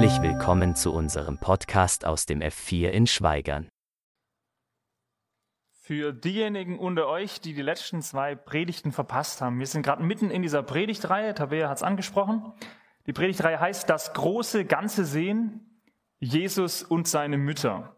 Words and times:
Herzlich 0.00 0.22
willkommen 0.22 0.74
zu 0.74 0.94
unserem 0.94 1.36
Podcast 1.36 2.06
aus 2.06 2.24
dem 2.24 2.40
F4 2.40 2.88
in 2.88 3.06
Schweigern. 3.06 3.68
Für 5.82 6.14
diejenigen 6.14 6.78
unter 6.78 7.06
euch, 7.06 7.42
die 7.42 7.52
die 7.52 7.60
letzten 7.60 8.00
zwei 8.00 8.34
Predigten 8.34 8.92
verpasst 8.92 9.42
haben, 9.42 9.58
wir 9.58 9.66
sind 9.66 9.82
gerade 9.82 10.02
mitten 10.02 10.30
in 10.30 10.40
dieser 10.40 10.62
Predigtreihe, 10.62 11.34
Tabea 11.34 11.68
hat 11.68 11.76
es 11.76 11.82
angesprochen. 11.82 12.50
Die 13.06 13.12
Predigtreihe 13.12 13.60
heißt 13.60 13.90
Das 13.90 14.14
große 14.14 14.64
Ganze 14.64 15.04
sehen, 15.04 15.82
Jesus 16.18 16.82
und 16.82 17.06
seine 17.06 17.36
Mütter. 17.36 17.94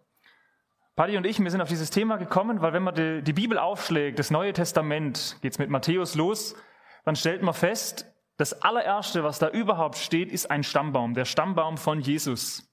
Paddy 0.97 1.17
und 1.17 1.25
ich, 1.25 1.39
wir 1.39 1.53
sind 1.53 1.61
auf 1.61 1.69
dieses 1.69 1.91
Thema 1.91 2.17
gekommen, 2.17 2.63
weil 2.63 2.73
wenn 2.73 2.83
man 2.83 2.97
die, 2.97 3.23
die 3.23 3.33
Bibel 3.33 3.59
aufschlägt, 3.59 4.19
das 4.19 4.33
Neue 4.33 4.53
Testament, 4.53 5.39
geht's 5.41 5.61
mit 5.61 5.71
Matthäus 5.71 6.17
los, 6.17 6.57
dann 7.05 7.15
stellt 7.15 7.43
man 7.43 7.55
fest, 7.55 8.12
das 8.43 8.61
allererste, 8.61 9.23
was 9.23 9.39
da 9.39 9.49
überhaupt 9.51 9.97
steht, 9.97 10.33
ist 10.33 10.51
ein 10.51 10.65
Stammbaum, 10.65 11.15
der 11.15 11.27
Stammbaum 11.27 11.77
von 11.77 12.01
Jesus. 12.01 12.69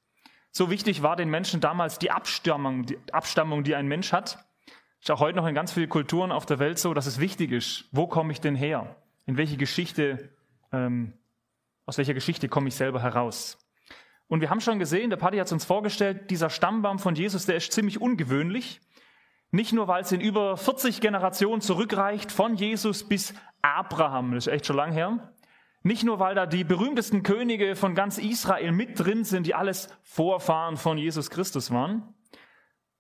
So 0.52 0.72
wichtig 0.72 1.04
war 1.04 1.16
den 1.16 1.30
Menschen 1.30 1.62
damals 1.62 2.00
die 2.00 2.10
Abstammung, 2.10 2.88
die 2.88 2.98
Abstammung, 3.12 3.64
die 3.64 3.76
ein 3.76 3.86
Mensch 3.86 4.12
hat. 4.12 4.44
Ist 5.00 5.12
auch 5.12 5.20
heute 5.20 5.38
noch 5.38 5.46
in 5.46 5.54
ganz 5.54 5.72
vielen 5.72 5.88
Kulturen 5.88 6.32
auf 6.32 6.48
der 6.48 6.58
Welt 6.58 6.80
so, 6.80 6.96
dass 6.96 7.06
es 7.06 7.20
wichtig 7.20 7.52
ist. 7.52 7.86
Wo 7.92 8.08
komme 8.08 8.32
ich 8.32 8.42
denn 8.42 8.56
her? 8.56 8.96
In 9.28 9.38
welche 9.38 9.58
Geschichte, 9.58 10.30
ähm, 10.72 11.14
aus 11.86 12.00
welcher 12.00 12.16
Geschichte 12.16 12.50
komme 12.50 12.70
ich 12.70 12.76
selber 12.76 13.04
heraus? 13.04 13.60
Und 14.28 14.42
wir 14.42 14.50
haben 14.50 14.62
schon 14.62 14.80
gesehen, 14.80 15.12
der 15.12 15.18
Paddy 15.18 15.38
hat 15.38 15.46
es 15.46 15.54
uns 15.54 15.66
vorgestellt, 15.66 16.32
dieser 16.32 16.50
Stammbaum 16.50 16.98
von 16.98 17.14
Jesus, 17.14 17.46
der 17.46 17.58
ist 17.58 17.74
ziemlich 17.74 18.02
ungewöhnlich. 18.02 18.82
Nicht 19.52 19.74
nur, 19.74 19.88
weil 19.88 20.02
es 20.02 20.12
in 20.12 20.20
über 20.20 20.58
40 20.58 21.00
Generationen 21.00 21.62
zurückreicht, 21.62 22.32
von 22.32 22.56
Jesus 22.56 23.08
bis 23.08 23.36
Abraham, 23.62 24.34
das 24.34 24.48
ist 24.48 24.54
echt 24.54 24.66
schon 24.66 24.76
lang 24.76 24.92
her. 24.92 25.32
Nicht 25.82 26.04
nur, 26.04 26.20
weil 26.20 26.36
da 26.36 26.46
die 26.46 26.64
berühmtesten 26.64 27.24
Könige 27.24 27.76
von 27.76 27.96
ganz 27.96 28.18
Israel 28.18 28.72
mit 28.72 29.00
drin 29.00 29.24
sind, 29.24 29.48
die 29.48 29.56
alles 29.56 29.88
Vorfahren 30.02 30.76
von 30.76 30.98
Jesus 30.98 31.30
Christus 31.30 31.72
waren, 31.72 32.14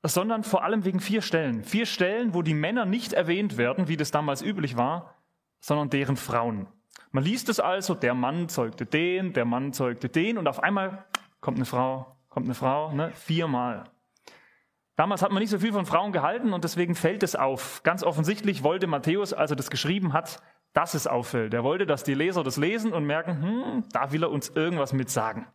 sondern 0.03 0.43
vor 0.43 0.63
allem 0.63 0.85
wegen 0.85 1.01
vier 1.01 1.21
Stellen. 1.21 1.63
Vier 1.63 1.85
Stellen, 1.85 2.33
wo 2.33 2.41
die 2.41 2.53
Männer 2.53 2.85
nicht 2.85 3.11
erwähnt 3.11 3.57
werden, 3.57 3.89
wie 3.89 3.97
das 3.97 4.11
damals 4.11 4.41
üblich 4.41 4.77
war, 4.77 5.15
sondern 5.59 5.89
deren 5.89 6.15
Frauen. 6.15 6.67
Man 7.11 7.23
liest 7.23 7.49
es 7.49 7.59
also, 7.59 7.95
der 7.95 8.13
Mann 8.13 8.47
zeugte 8.47 8.85
den, 8.85 9.33
der 9.33 9.45
Mann 9.45 9.73
zeugte 9.73 10.07
den 10.07 10.37
und 10.37 10.47
auf 10.47 10.63
einmal 10.63 11.05
kommt 11.41 11.57
eine 11.57 11.65
Frau, 11.65 12.15
kommt 12.29 12.45
eine 12.45 12.55
Frau, 12.55 12.93
ne? 12.93 13.11
viermal. 13.13 13.85
Damals 14.95 15.21
hat 15.21 15.31
man 15.31 15.41
nicht 15.41 15.49
so 15.49 15.59
viel 15.59 15.73
von 15.73 15.85
Frauen 15.85 16.11
gehalten 16.11 16.53
und 16.53 16.63
deswegen 16.63 16.93
fällt 16.93 17.23
es 17.23 17.35
auf. 17.35 17.83
Ganz 17.83 18.03
offensichtlich 18.03 18.63
wollte 18.63 18.85
Matthäus, 18.85 19.33
als 19.33 19.49
er 19.49 19.55
das 19.55 19.69
geschrieben 19.69 20.13
hat, 20.13 20.41
dass 20.73 20.93
es 20.93 21.07
auffällt. 21.07 21.53
Er 21.53 21.63
wollte, 21.63 21.85
dass 21.85 22.03
die 22.03 22.13
Leser 22.13 22.43
das 22.43 22.57
lesen 22.57 22.93
und 22.93 23.05
merken, 23.05 23.41
hm, 23.41 23.83
da 23.91 24.11
will 24.11 24.23
er 24.23 24.31
uns 24.31 24.49
irgendwas 24.49 24.93
mit 24.93 25.09
sagen. 25.09 25.47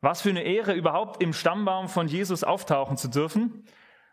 Was 0.00 0.22
für 0.22 0.30
eine 0.30 0.42
Ehre, 0.42 0.74
überhaupt 0.74 1.22
im 1.22 1.32
Stammbaum 1.32 1.88
von 1.88 2.08
Jesus 2.08 2.44
auftauchen 2.44 2.96
zu 2.96 3.08
dürfen. 3.08 3.64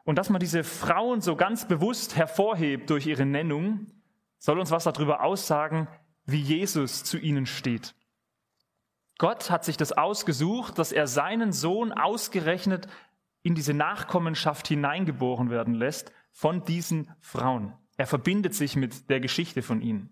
Und 0.03 0.17
dass 0.17 0.29
man 0.29 0.39
diese 0.39 0.63
Frauen 0.63 1.21
so 1.21 1.35
ganz 1.35 1.67
bewusst 1.67 2.15
hervorhebt 2.15 2.89
durch 2.89 3.07
ihre 3.07 3.25
Nennung, 3.25 3.87
soll 4.37 4.59
uns 4.59 4.71
was 4.71 4.85
darüber 4.85 5.23
aussagen, 5.23 5.87
wie 6.25 6.39
Jesus 6.39 7.03
zu 7.03 7.17
ihnen 7.17 7.45
steht. 7.45 7.95
Gott 9.17 9.49
hat 9.49 9.65
sich 9.65 9.77
das 9.77 9.91
ausgesucht, 9.91 10.79
dass 10.79 10.91
er 10.91 11.07
seinen 11.07 11.51
Sohn 11.51 11.91
ausgerechnet 11.91 12.87
in 13.41 13.55
diese 13.55 13.73
Nachkommenschaft 13.73 14.67
hineingeboren 14.67 15.49
werden 15.49 15.73
lässt 15.73 16.13
von 16.31 16.63
diesen 16.63 17.13
Frauen. 17.19 17.73
Er 17.99 18.07
verbindet 18.07 18.55
sich 18.55 18.77
mit 18.77 19.09
der 19.09 19.19
Geschichte 19.19 19.61
von 19.61 19.81
ihnen. 19.81 20.09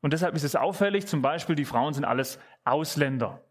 Und 0.00 0.12
deshalb 0.12 0.36
ist 0.36 0.44
es 0.44 0.54
auffällig, 0.54 1.08
zum 1.08 1.22
Beispiel, 1.22 1.56
die 1.56 1.64
Frauen 1.64 1.92
sind 1.92 2.04
alles 2.04 2.38
Ausländer. 2.62 3.42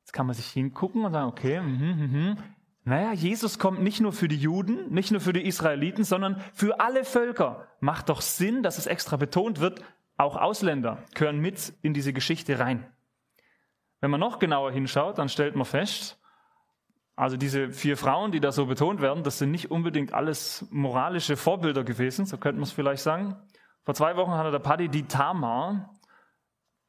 Jetzt 0.00 0.14
kann 0.14 0.24
man 0.24 0.34
sich 0.34 0.46
hingucken 0.46 1.04
und 1.04 1.12
sagen, 1.12 1.28
okay, 1.28 1.60
mh, 1.60 1.68
mh. 1.68 2.36
naja, 2.84 3.12
Jesus 3.12 3.58
kommt 3.58 3.82
nicht 3.82 4.00
nur 4.00 4.14
für 4.14 4.26
die 4.26 4.38
Juden, 4.38 4.90
nicht 4.90 5.10
nur 5.10 5.20
für 5.20 5.34
die 5.34 5.46
Israeliten, 5.46 6.02
sondern 6.02 6.40
für 6.54 6.80
alle 6.80 7.04
Völker. 7.04 7.68
Macht 7.80 8.08
doch 8.08 8.22
Sinn, 8.22 8.62
dass 8.62 8.78
es 8.78 8.86
extra 8.86 9.18
betont 9.18 9.60
wird, 9.60 9.84
auch 10.16 10.36
Ausländer 10.36 11.02
gehören 11.14 11.40
mit 11.40 11.74
in 11.82 11.92
diese 11.92 12.14
Geschichte 12.14 12.58
rein. 12.58 12.86
Wenn 14.00 14.10
man 14.10 14.20
noch 14.20 14.38
genauer 14.38 14.72
hinschaut, 14.72 15.18
dann 15.18 15.28
stellt 15.28 15.56
man 15.56 15.66
fest, 15.66 16.18
also 17.14 17.36
diese 17.36 17.70
vier 17.70 17.96
Frauen, 17.96 18.32
die 18.32 18.40
da 18.40 18.52
so 18.52 18.66
betont 18.66 19.00
werden, 19.00 19.22
das 19.22 19.38
sind 19.38 19.50
nicht 19.50 19.70
unbedingt 19.70 20.14
alles 20.14 20.66
moralische 20.70 21.36
Vorbilder 21.36 21.84
gewesen, 21.84 22.24
so 22.24 22.38
könnte 22.38 22.58
man 22.58 22.64
es 22.64 22.72
vielleicht 22.72 23.02
sagen. 23.02 23.36
Vor 23.84 23.94
zwei 23.94 24.16
Wochen 24.16 24.32
hatte 24.32 24.50
der 24.50 24.60
Paddy 24.60 24.88
die 24.88 25.04
Tamar, 25.04 25.90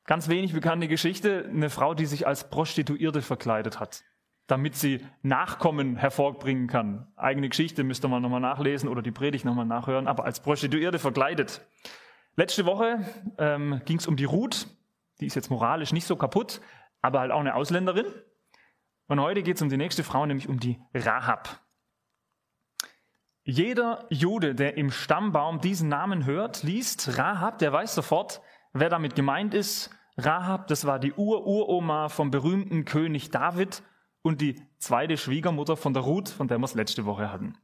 ganz 0.06 0.29
wenig 0.29 0.53
bekannte 0.53 0.88
Geschichte, 0.88 1.45
eine 1.50 1.69
Frau, 1.69 1.94
die 1.94 2.06
sich 2.06 2.25
als 2.25 2.50
Prostituierte 2.50 3.22
verkleidet 3.22 3.79
hat, 3.79 4.03
damit 4.47 4.75
sie 4.75 5.06
Nachkommen 5.22 5.97
hervorbringen 5.97 6.67
kann. 6.67 7.11
Eigene 7.16 7.50
Geschichte 7.50 7.84
müsste 7.84 8.07
man 8.07 8.22
nochmal 8.22 8.41
nachlesen 8.41 8.90
oder 8.90 9.01
die 9.01 9.11
Predigt 9.11 9.44
nochmal 9.44 9.66
nachhören, 9.66 10.07
aber 10.07 10.23
als 10.23 10.40
Prostituierte 10.40 11.00
verkleidet. 11.00 11.66
Letzte 12.35 12.66
Woche 12.66 13.00
ähm, 13.38 13.81
ging 13.85 13.97
es 13.97 14.07
um 14.07 14.16
die 14.16 14.25
Ruth, 14.25 14.67
die 15.19 15.25
ist 15.25 15.35
jetzt 15.35 15.50
moralisch 15.50 15.94
nicht 15.94 16.07
so 16.07 16.16
kaputt, 16.16 16.61
aber 17.01 17.19
halt 17.19 17.31
auch 17.31 17.40
eine 17.40 17.55
Ausländerin. 17.55 18.05
Und 19.13 19.22
heute 19.22 19.44
geht 19.44 19.57
es 19.57 19.62
um 19.62 19.69
die 19.69 19.78
nächste 19.78 20.03
Frau, 20.03 20.25
nämlich 20.25 20.50
um 20.50 20.59
die 20.59 20.79
Rahab. 20.91 21.59
Jeder 23.44 24.07
Jude, 24.09 24.56
der 24.56 24.75
im 24.75 24.90
Stammbaum 24.90 25.62
diesen 25.62 25.88
Namen 25.88 26.25
hört, 26.25 26.63
liest 26.63 27.16
Rahab, 27.19 27.59
der 27.59 27.72
weiß 27.72 27.94
sofort, 27.94 28.41
wer 28.72 28.90
damit 28.90 29.13
gemeint 29.13 29.53
ist. 29.53 29.91
Rahab, 30.18 30.66
das 30.66 30.85
war 30.85 30.97
die 30.97 31.13
Ur-Uroma 31.13 32.09
vom 32.09 32.31
berühmten 32.31 32.85
König 32.85 33.29
David 33.29 33.84
und 34.23 34.41
die 34.41 34.59
zweite 34.79 35.16
Schwiegermutter 35.16 35.78
von 35.78 35.94
der 35.94 36.02
Ruth, 36.02 36.29
von 36.29 36.47
der 36.47 36.57
wir 36.57 36.66
es 36.66 36.73
letzte 36.73 37.06
Woche 37.06 37.31
hatten. 37.31 37.56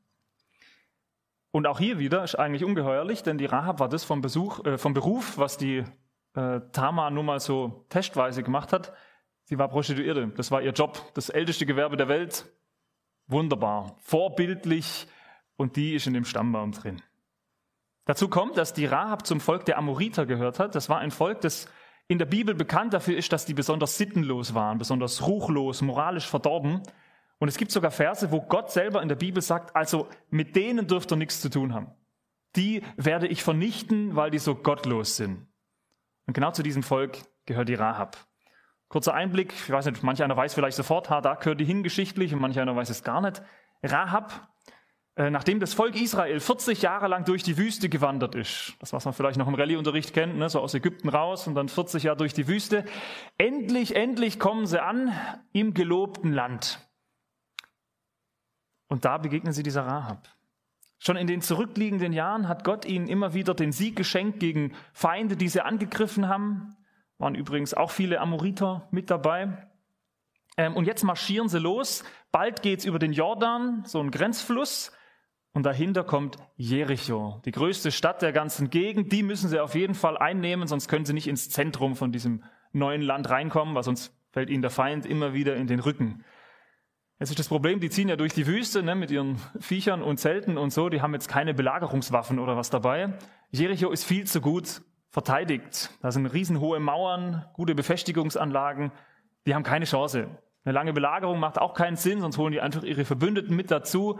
Und 1.49 1.65
auch 1.65 1.79
hier 1.79 1.97
wieder 1.97 2.23
ist 2.23 2.35
eigentlich 2.35 2.63
ungeheuerlich, 2.63 3.23
denn 3.23 3.39
die 3.39 3.47
Rahab 3.47 3.79
war 3.79 3.89
das 3.89 4.03
vom, 4.03 4.21
Besuch, 4.21 4.63
äh, 4.65 4.77
vom 4.77 4.93
Beruf, 4.93 5.39
was 5.39 5.57
die 5.57 5.83
äh, 6.35 6.59
Tamar 6.73 7.09
nun 7.09 7.25
mal 7.25 7.39
so 7.39 7.87
testweise 7.89 8.43
gemacht 8.43 8.71
hat. 8.71 8.93
Sie 9.49 9.57
war 9.57 9.67
Prostituierte. 9.67 10.27
Das 10.37 10.51
war 10.51 10.61
ihr 10.61 10.73
Job. 10.73 11.11
Das 11.15 11.29
älteste 11.29 11.65
Gewerbe 11.65 11.97
der 11.97 12.07
Welt. 12.07 12.45
Wunderbar. 13.25 13.95
Vorbildlich. 13.97 15.07
Und 15.57 15.75
die 15.75 15.95
ist 15.95 16.05
in 16.05 16.13
dem 16.13 16.23
Stammbaum 16.23 16.71
drin. 16.71 17.01
Dazu 18.05 18.27
kommt, 18.27 18.57
dass 18.57 18.73
die 18.73 18.85
Rahab 18.85 19.25
zum 19.25 19.39
Volk 19.39 19.65
der 19.65 19.79
Amoriter 19.79 20.27
gehört 20.27 20.59
hat. 20.59 20.75
Das 20.75 20.87
war 20.87 20.99
ein 20.99 21.09
Volk, 21.09 21.41
das 21.41 21.67
in 22.07 22.19
der 22.19 22.27
Bibel 22.27 22.53
bekannt 22.53 22.93
dafür 22.93 23.17
ist, 23.17 23.33
dass 23.33 23.47
die 23.47 23.55
besonders 23.55 23.97
sittenlos 23.97 24.53
waren, 24.53 24.77
besonders 24.77 25.25
ruchlos, 25.25 25.81
moralisch 25.81 26.27
verdorben. 26.27 26.83
Und 27.39 27.47
es 27.47 27.57
gibt 27.57 27.71
sogar 27.71 27.89
Verse, 27.89 28.31
wo 28.31 28.41
Gott 28.41 28.69
selber 28.69 29.01
in 29.01 29.09
der 29.09 29.15
Bibel 29.15 29.41
sagt, 29.41 29.75
also 29.75 30.07
mit 30.29 30.55
denen 30.55 30.85
dürft 30.85 31.11
ihr 31.11 31.15
nichts 31.15 31.41
zu 31.41 31.49
tun 31.49 31.73
haben. 31.73 31.87
Die 32.55 32.83
werde 32.97 33.25
ich 33.25 33.41
vernichten, 33.41 34.15
weil 34.15 34.29
die 34.29 34.37
so 34.37 34.53
gottlos 34.53 35.15
sind. 35.15 35.47
Und 36.27 36.35
genau 36.35 36.51
zu 36.51 36.61
diesem 36.61 36.83
Volk 36.83 37.17
gehört 37.47 37.67
die 37.67 37.73
Rahab. 37.73 38.28
Kurzer 38.89 39.13
Einblick, 39.13 39.53
ich 39.53 39.69
weiß 39.69 39.85
nicht, 39.85 40.03
manch 40.03 40.21
einer 40.21 40.35
weiß 40.35 40.55
vielleicht 40.55 40.75
sofort, 40.75 41.09
da 41.09 41.35
gehört 41.35 41.59
die 41.59 41.65
hin 41.65 41.83
geschichtlich 41.83 42.33
und 42.33 42.41
manch 42.41 42.59
einer 42.59 42.75
weiß 42.75 42.89
es 42.89 43.03
gar 43.03 43.21
nicht. 43.21 43.41
Rahab, 43.83 44.49
äh, 45.15 45.29
nachdem 45.29 45.59
das 45.59 45.73
Volk 45.73 45.95
Israel 45.95 46.39
40 46.39 46.81
Jahre 46.81 47.07
lang 47.07 47.23
durch 47.25 47.43
die 47.43 47.57
Wüste 47.57 47.87
gewandert 47.87 48.35
ist, 48.35 48.73
das 48.79 48.91
was 48.91 49.05
man 49.05 49.13
vielleicht 49.13 49.37
noch 49.37 49.47
im 49.47 49.53
Rallyeunterricht 49.53 50.13
kennt, 50.13 50.37
ne, 50.37 50.49
so 50.49 50.59
aus 50.59 50.73
Ägypten 50.73 51.09
raus 51.09 51.45
und 51.45 51.55
dann 51.55 51.69
40 51.69 52.03
Jahre 52.03 52.17
durch 52.17 52.33
die 52.33 52.47
Wüste, 52.47 52.83
endlich, 53.37 53.95
endlich 53.95 54.39
kommen 54.39 54.65
sie 54.65 54.81
an 54.81 55.13
im 55.51 55.73
gelobten 55.73 56.33
Land. 56.33 56.79
Und 58.87 59.05
da 59.05 59.19
begegnen 59.19 59.53
sie 59.53 59.61
dieser 59.61 59.85
Rahab. 59.85 60.27
Schon 60.97 61.15
in 61.15 61.27
den 61.27 61.41
zurückliegenden 61.41 62.11
Jahren 62.11 62.47
hat 62.47 62.63
Gott 62.63 62.85
ihnen 62.85 63.07
immer 63.07 63.33
wieder 63.33 63.53
den 63.53 63.71
Sieg 63.71 63.95
geschenkt 63.95 64.39
gegen 64.39 64.73
Feinde, 64.93 65.37
die 65.37 65.47
sie 65.47 65.61
angegriffen 65.61 66.27
haben. 66.27 66.75
Waren 67.19 67.35
übrigens 67.35 67.73
auch 67.73 67.91
viele 67.91 68.19
Amoriter 68.19 68.87
mit 68.91 69.11
dabei. 69.11 69.67
Ähm, 70.57 70.75
und 70.75 70.85
jetzt 70.85 71.03
marschieren 71.03 71.49
sie 71.49 71.59
los. 71.59 72.03
Bald 72.31 72.61
geht's 72.61 72.85
über 72.85 72.97
den 72.97 73.13
Jordan, 73.13 73.83
so 73.85 73.99
ein 73.99 74.09
Grenzfluss. 74.09 74.91
Und 75.51 75.63
dahinter 75.63 76.03
kommt 76.03 76.37
Jericho, 76.55 77.41
die 77.45 77.51
größte 77.51 77.91
Stadt 77.91 78.21
der 78.21 78.31
ganzen 78.31 78.69
Gegend. 78.69 79.11
Die 79.11 79.23
müssen 79.23 79.49
sie 79.49 79.59
auf 79.59 79.75
jeden 79.75 79.95
Fall 79.95 80.17
einnehmen, 80.17 80.67
sonst 80.67 80.87
können 80.87 81.05
sie 81.05 81.13
nicht 81.13 81.27
ins 81.27 81.49
Zentrum 81.49 81.95
von 81.95 82.11
diesem 82.11 82.43
neuen 82.71 83.01
Land 83.01 83.29
reinkommen, 83.29 83.75
weil 83.75 83.83
sonst 83.83 84.15
fällt 84.31 84.49
ihnen 84.49 84.61
der 84.61 84.71
Feind 84.71 85.05
immer 85.05 85.33
wieder 85.33 85.55
in 85.55 85.67
den 85.67 85.79
Rücken. 85.79 86.23
Jetzt 87.19 87.31
ist 87.31 87.39
das 87.39 87.49
Problem, 87.49 87.81
die 87.81 87.89
ziehen 87.89 88.07
ja 88.07 88.15
durch 88.15 88.33
die 88.33 88.47
Wüste 88.47 88.81
ne, 88.81 88.95
mit 88.95 89.11
ihren 89.11 89.37
Viechern 89.59 90.01
und 90.01 90.17
Zelten 90.19 90.57
und 90.57 90.71
so. 90.71 90.87
Die 90.87 91.01
haben 91.01 91.13
jetzt 91.13 91.27
keine 91.27 91.53
Belagerungswaffen 91.53 92.39
oder 92.39 92.55
was 92.55 92.69
dabei. 92.69 93.17
Jericho 93.51 93.89
ist 93.89 94.05
viel 94.05 94.25
zu 94.25 94.39
gut 94.39 94.81
verteidigt. 95.19 95.89
Da 96.01 96.13
sind 96.13 96.27
riesenhohe 96.27 96.79
Mauern, 96.79 97.45
gute 97.51 97.75
Befestigungsanlagen. 97.75 98.93
Die 99.45 99.53
haben 99.53 99.63
keine 99.63 99.83
Chance. 99.83 100.29
Eine 100.63 100.73
lange 100.73 100.93
Belagerung 100.93 101.41
macht 101.41 101.59
auch 101.59 101.73
keinen 101.73 101.97
Sinn, 101.97 102.21
sonst 102.21 102.37
holen 102.37 102.53
die 102.53 102.61
einfach 102.61 102.83
ihre 102.83 103.03
Verbündeten 103.03 103.53
mit 103.53 103.69
dazu. 103.69 104.17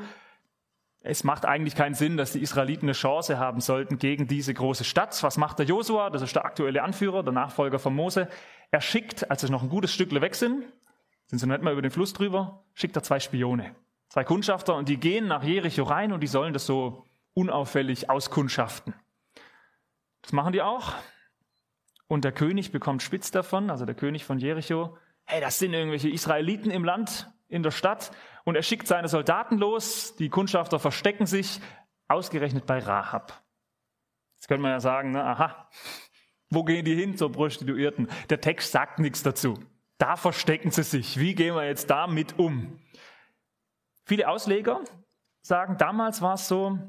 Es 1.02 1.24
macht 1.24 1.46
eigentlich 1.46 1.76
keinen 1.76 1.94
Sinn, 1.94 2.18
dass 2.18 2.34
die 2.34 2.42
Israeliten 2.42 2.86
eine 2.86 2.92
Chance 2.92 3.40
haben 3.40 3.62
sollten 3.62 3.98
gegen 3.98 4.28
diese 4.28 4.54
große 4.54 4.84
Stadt. 4.84 5.18
Was 5.24 5.38
macht 5.38 5.60
der 5.60 5.66
Josua? 5.68 6.10
Das 6.10 6.22
ist 6.22 6.36
der 6.36 6.44
aktuelle 6.44 6.84
Anführer, 6.84 7.24
der 7.24 7.32
Nachfolger 7.32 7.80
von 7.80 7.96
Mose. 7.96 8.28
Er 8.70 8.82
schickt, 8.82 9.32
als 9.32 9.40
sie 9.40 9.50
noch 9.50 9.64
ein 9.64 9.70
gutes 9.70 9.94
Stück 9.94 10.12
weg 10.12 10.36
sind, 10.36 10.66
sind 11.28 11.40
sie 11.40 11.48
noch 11.48 11.56
nicht 11.56 11.64
mal 11.64 11.72
über 11.72 11.82
den 11.82 11.92
Fluss 11.92 12.12
drüber, 12.12 12.66
schickt 12.74 12.98
er 12.98 13.04
zwei 13.04 13.22
Spione, 13.22 13.74
zwei 14.10 14.26
Kundschafter 14.26 14.76
und 14.76 14.90
die 14.90 14.98
gehen 14.98 15.28
nach 15.30 15.44
Jericho 15.44 15.84
rein 15.84 16.12
und 16.12 16.20
die 16.20 16.28
sollen 16.28 16.52
das 16.52 16.66
so 16.66 17.06
unauffällig 17.36 18.10
auskundschaften. 18.10 18.94
Das 20.22 20.34
machen 20.34 20.54
die 20.54 20.62
auch. 20.62 20.94
Und 22.08 22.26
der 22.26 22.32
König 22.32 22.72
bekommt 22.72 23.04
spitz 23.04 23.32
davon, 23.32 23.70
also 23.70 23.86
der 23.86 23.96
König 23.96 24.26
von 24.26 24.40
Jericho. 24.40 24.98
Hey, 25.26 25.42
das 25.42 25.60
sind 25.60 25.74
irgendwelche 25.74 26.10
Israeliten 26.10 26.72
im 26.72 26.84
Land, 26.84 27.32
in 27.48 27.62
der 27.62 27.72
Stadt. 27.72 28.12
Und 28.46 28.56
er 28.56 28.64
schickt 28.64 28.88
seine 28.88 29.08
Soldaten 29.08 29.58
los. 29.60 30.16
Die 30.16 30.30
Kundschafter 30.30 30.80
verstecken 30.80 31.28
sich, 31.28 31.62
ausgerechnet 32.08 32.66
bei 32.66 32.80
Rahab. 32.80 33.44
Jetzt 34.38 34.48
könnte 34.48 34.64
man 34.64 34.72
ja 34.72 34.80
sagen, 34.80 35.12
ne, 35.12 35.24
aha, 35.24 35.70
wo 36.50 36.64
gehen 36.64 36.84
die 36.84 36.96
hin 36.96 37.16
zur 37.16 37.32
Prostituierten? 37.32 38.10
Der 38.30 38.42
Text 38.42 38.72
sagt 38.72 39.00
nichts 39.00 39.22
dazu. 39.22 39.60
Da 40.00 40.16
verstecken 40.16 40.72
sie 40.72 40.84
sich. 40.84 41.20
Wie 41.20 41.36
gehen 41.36 41.54
wir 41.56 41.66
jetzt 41.66 41.90
damit 41.90 42.40
um? 42.40 42.80
Viele 44.06 44.28
Ausleger 44.28 44.82
sagen, 45.42 45.78
damals 45.78 46.22
war 46.22 46.34
es 46.34 46.48
so, 46.48 46.80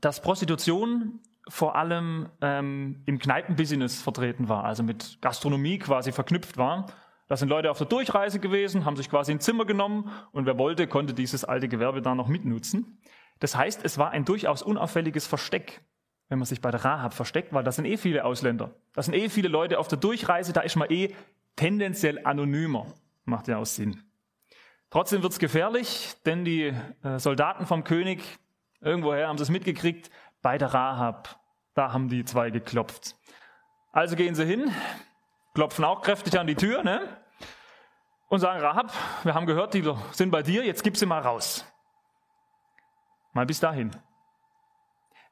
dass 0.00 0.20
Prostitution 0.20 1.20
vor 1.50 1.76
allem 1.76 2.28
ähm, 2.40 3.02
im 3.06 3.18
Kneipenbusiness 3.18 4.00
vertreten 4.00 4.48
war, 4.48 4.64
also 4.64 4.82
mit 4.82 5.18
Gastronomie 5.20 5.78
quasi 5.78 6.12
verknüpft 6.12 6.56
war. 6.56 6.86
Da 7.26 7.36
sind 7.36 7.48
Leute 7.48 7.70
auf 7.70 7.78
der 7.78 7.86
Durchreise 7.86 8.40
gewesen, 8.40 8.84
haben 8.84 8.96
sich 8.96 9.10
quasi 9.10 9.32
ein 9.32 9.40
Zimmer 9.40 9.64
genommen 9.64 10.10
und 10.32 10.46
wer 10.46 10.58
wollte, 10.58 10.86
konnte 10.86 11.12
dieses 11.12 11.44
alte 11.44 11.68
Gewerbe 11.68 12.02
da 12.02 12.14
noch 12.14 12.28
mitnutzen. 12.28 13.00
Das 13.40 13.56
heißt, 13.56 13.84
es 13.84 13.98
war 13.98 14.10
ein 14.10 14.24
durchaus 14.24 14.62
unauffälliges 14.62 15.26
Versteck, 15.26 15.82
wenn 16.28 16.38
man 16.38 16.46
sich 16.46 16.60
bei 16.60 16.70
der 16.70 16.84
Rahab 16.84 17.14
versteckt, 17.14 17.52
weil 17.52 17.64
da 17.64 17.72
sind 17.72 17.84
eh 17.84 17.96
viele 17.96 18.24
Ausländer. 18.24 18.74
Da 18.94 19.02
sind 19.02 19.14
eh 19.14 19.28
viele 19.28 19.48
Leute 19.48 19.78
auf 19.78 19.88
der 19.88 19.98
Durchreise, 19.98 20.52
da 20.52 20.60
ist 20.60 20.76
man 20.76 20.90
eh 20.90 21.14
tendenziell 21.56 22.24
anonymer. 22.24 22.86
Macht 23.24 23.48
ja 23.48 23.58
auch 23.58 23.66
Sinn. 23.66 24.02
Trotzdem 24.90 25.22
wird's 25.22 25.38
gefährlich, 25.38 26.14
denn 26.26 26.44
die 26.44 26.74
äh, 27.02 27.18
Soldaten 27.18 27.66
vom 27.66 27.84
König, 27.84 28.22
irgendwoher 28.80 29.28
haben 29.28 29.38
sie 29.38 29.44
es 29.44 29.50
mitgekriegt, 29.50 30.10
bei 30.42 30.58
der 30.58 30.74
Rahab, 30.74 31.39
da 31.74 31.92
haben 31.92 32.08
die 32.08 32.24
zwei 32.24 32.50
geklopft. 32.50 33.16
Also 33.92 34.16
gehen 34.16 34.34
sie 34.34 34.44
hin, 34.44 34.72
klopfen 35.54 35.84
auch 35.84 36.02
kräftig 36.02 36.38
an 36.38 36.46
die 36.46 36.54
Tür, 36.54 36.82
ne? 36.82 37.16
Und 38.28 38.38
sagen, 38.38 38.60
Rahab, 38.60 38.92
wir 39.24 39.34
haben 39.34 39.46
gehört, 39.46 39.74
die 39.74 39.84
sind 40.12 40.30
bei 40.30 40.42
dir, 40.42 40.64
jetzt 40.64 40.84
gib 40.84 40.96
sie 40.96 41.06
mal 41.06 41.20
raus. 41.20 41.64
Mal 43.32 43.46
bis 43.46 43.58
dahin. 43.58 43.90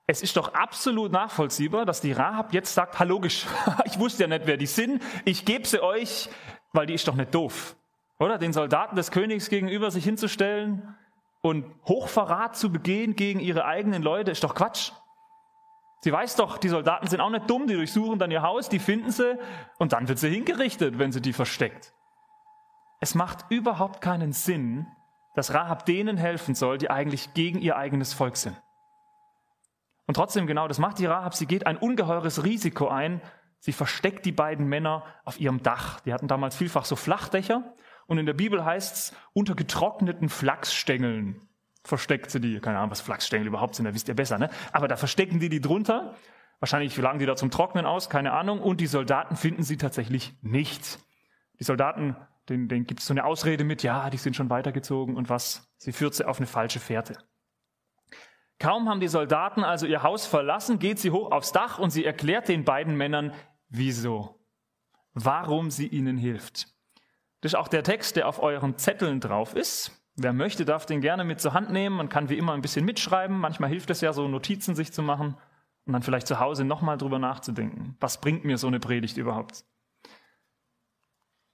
Es 0.07 0.23
ist 0.23 0.37
doch 0.37 0.55
absolut 0.55 1.13
nachvollziehbar, 1.13 1.85
dass 1.85 2.01
die 2.01 2.13
Rahab 2.13 2.55
jetzt 2.55 2.75
sagt, 2.75 2.99
ha 2.99 3.05
logisch, 3.05 3.47
ich 3.85 3.99
wusste 3.99 4.25
ja 4.25 4.29
nicht, 4.29 4.47
wer 4.47 4.57
die 4.57 4.67
sind, 4.67 5.03
ich 5.25 5.45
gebe 5.45 5.67
sie 5.67 5.83
euch, 5.83 6.29
weil 6.73 6.87
die 6.87 6.95
ist 6.95 7.07
doch 7.07 7.15
nicht 7.15 7.35
doof. 7.35 7.77
Oder? 8.19 8.39
Den 8.39 8.53
Soldaten 8.53 8.97
des 8.97 9.11
Königs 9.11 9.49
gegenüber 9.49 9.91
sich 9.91 10.05
hinzustellen 10.05 10.97
und 11.41 11.67
Hochverrat 11.87 12.57
zu 12.57 12.73
begehen 12.73 13.15
gegen 13.15 13.39
ihre 13.39 13.65
eigenen 13.65 14.03
Leute, 14.03 14.31
ist 14.31 14.43
doch 14.43 14.55
Quatsch. 14.55 14.93
Sie 16.01 16.13
weiß 16.13 16.37
doch, 16.37 16.59
die 16.59 16.69
Soldaten 16.69 17.09
sind 17.09 17.21
auch 17.21 17.31
nicht 17.31 17.51
dumm, 17.51 17.67
die 17.67 17.75
durchsuchen 17.75 18.19
dann 18.19 18.31
ihr 18.31 18.43
Haus, 18.43 18.69
die 18.69 18.79
finden 18.79 19.11
sie 19.11 19.39
und 19.79 19.93
dann 19.93 20.09
wird 20.09 20.19
sie 20.19 20.31
hingerichtet, 20.31 20.99
wenn 20.99 21.11
sie 21.11 21.21
die 21.21 21.33
versteckt. 21.33 21.93
Es 23.01 23.15
macht 23.15 23.47
überhaupt 23.51 24.01
keinen 24.01 24.33
Sinn, 24.33 24.87
dass 25.35 25.55
Rahab 25.55 25.87
denen 25.87 26.17
helfen 26.17 26.55
soll, 26.55 26.79
die 26.79 26.91
eigentlich 26.91 27.35
gegen 27.35 27.61
ihr 27.61 27.77
eigenes 27.77 28.13
Volk 28.13 28.37
sind. 28.37 28.61
Und 30.07 30.15
trotzdem 30.15 30.47
genau, 30.47 30.69
das 30.69 30.79
macht 30.79 30.99
die 30.99 31.07
Rahab, 31.07 31.35
sie 31.35 31.47
geht 31.47 31.67
ein 31.67 31.77
ungeheures 31.77 32.45
Risiko 32.45 32.89
ein, 32.89 33.21
sie 33.59 33.73
versteckt 33.73 34.25
die 34.25 34.33
beiden 34.33 34.67
Männer 34.67 35.05
auf 35.25 35.39
ihrem 35.41 35.63
Dach. 35.63 36.01
Die 36.01 36.13
hatten 36.13 36.29
damals 36.29 36.57
vielfach 36.57 36.85
so 36.85 36.97
Flachdächer 36.97 37.75
und 38.07 38.19
in 38.19 38.27
der 38.27 38.35
Bibel 38.35 38.65
heißt 38.65 38.95
es 38.95 39.17
unter 39.33 39.55
getrockneten 39.55 40.29
Flachsstängeln 40.29 41.48
versteckt 41.89 42.31
sie 42.31 42.41
die. 42.41 42.61
Keine 42.61 42.79
Ahnung, 42.79 42.91
was 42.91 43.01
Flachsstängel 43.01 43.47
überhaupt 43.47 43.75
sind, 43.75 43.87
da 43.87 43.95
wisst 43.95 44.09
ihr 44.09 44.15
besser, 44.15 44.39
ne? 44.39 44.51
Aber 44.73 44.89
da 44.89 44.97
verstecken 44.97 45.41
die 45.41 45.49
die 45.49 45.61
drunter. 45.61 46.15
Wahrscheinlich 46.61 46.97
lagen 46.97 47.19
die 47.19 47.27
da 47.27 47.37
zum 47.37 47.51
Trocknen 47.51 47.87
aus, 47.87 48.11
keine 48.11 48.33
Ahnung. 48.33 48.61
Und 48.61 48.81
die 48.81 48.87
Soldaten 48.87 49.37
finden 49.37 49.63
sie 49.63 49.77
tatsächlich 49.77 50.35
nicht. 50.43 50.99
Die 51.59 51.65
Soldaten, 51.65 52.17
denen, 52.49 52.69
denen 52.69 52.87
gibt 52.87 53.01
es 53.01 53.07
so 53.07 53.15
eine 53.15 53.25
Ausrede 53.25 53.65
mit, 53.65 53.83
ja, 53.83 54.11
die 54.11 54.17
sind 54.17 54.37
schon 54.37 54.51
weitergezogen 54.51 55.17
und 55.17 55.29
was. 55.29 55.73
Sie 55.79 55.93
führt 55.93 56.15
sie 56.15 56.27
auf 56.27 56.39
eine 56.39 56.47
falsche 56.47 56.81
Fährte. 56.81 57.17
Kaum 58.59 58.89
haben 58.89 59.01
die 59.01 59.09
Soldaten 59.09 59.63
also 59.63 59.87
ihr 59.87 60.03
Haus 60.03 60.27
verlassen, 60.27 60.81
geht 60.81 60.99
sie 60.99 61.13
hoch 61.13 61.31
aufs 61.31 61.53
Dach 61.53 61.79
und 61.79 61.91
sie 61.91 62.05
erklärt 62.05 62.49
den 62.49 62.65
beiden 62.65 62.97
Männern, 62.97 63.33
wieso, 63.69 64.41
warum 65.15 65.71
sie 65.71 65.87
ihnen 65.87 66.19
hilft. 66.19 66.67
Das 67.41 67.53
ist 67.53 67.59
auch 67.59 67.69
der 67.69 67.85
Text, 67.85 68.17
der 68.17 68.27
auf 68.27 68.43
euren 68.43 68.77
Zetteln 68.77 69.21
drauf 69.21 69.55
ist. 69.55 69.93
Wer 70.21 70.33
möchte, 70.33 70.65
darf 70.65 70.85
den 70.85 71.01
gerne 71.01 71.23
mit 71.23 71.41
zur 71.41 71.55
Hand 71.55 71.71
nehmen. 71.71 71.97
Man 71.97 72.09
kann 72.09 72.29
wie 72.29 72.37
immer 72.37 72.53
ein 72.53 72.61
bisschen 72.61 72.85
mitschreiben. 72.85 73.39
Manchmal 73.39 73.71
hilft 73.71 73.89
es 73.91 74.01
ja, 74.01 74.13
so 74.13 74.27
Notizen 74.27 74.75
sich 74.75 74.93
zu 74.93 75.01
machen 75.01 75.37
und 75.87 75.93
dann 75.93 76.03
vielleicht 76.03 76.27
zu 76.27 76.41
Hause 76.41 76.65
nochmal 76.65 76.99
drüber 76.99 77.21
nachzudenken. 77.21 77.97
Was 78.01 78.21
bringt 78.21 78.45
mir 78.45 78.59
so 78.59 78.67
eine 78.67 78.81
Predigt 78.81 79.17
überhaupt? 79.17 79.65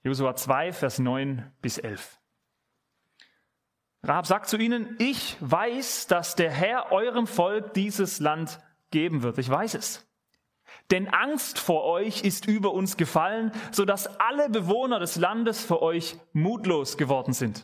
Josua 0.01 0.35
2, 0.35 0.73
Vers 0.73 0.97
9 0.97 1.51
bis 1.61 1.77
11. 1.77 2.19
Rahab 4.01 4.25
sagt 4.25 4.49
zu 4.49 4.57
ihnen, 4.57 4.95
ich 4.97 5.37
weiß, 5.41 6.07
dass 6.07 6.35
der 6.35 6.49
Herr 6.49 6.91
eurem 6.91 7.27
Volk 7.27 7.75
dieses 7.75 8.19
Land 8.19 8.59
geben 8.89 9.21
wird. 9.21 9.37
Ich 9.37 9.49
weiß 9.49 9.75
es. 9.75 10.07
Denn 10.89 11.07
Angst 11.07 11.59
vor 11.59 11.83
euch 11.83 12.23
ist 12.23 12.47
über 12.47 12.73
uns 12.73 12.97
gefallen, 12.97 13.51
so 13.71 13.85
dass 13.85 14.07
alle 14.19 14.49
Bewohner 14.49 14.99
des 14.99 15.17
Landes 15.17 15.63
vor 15.63 15.83
euch 15.83 16.17
mutlos 16.33 16.97
geworden 16.97 17.33
sind. 17.33 17.63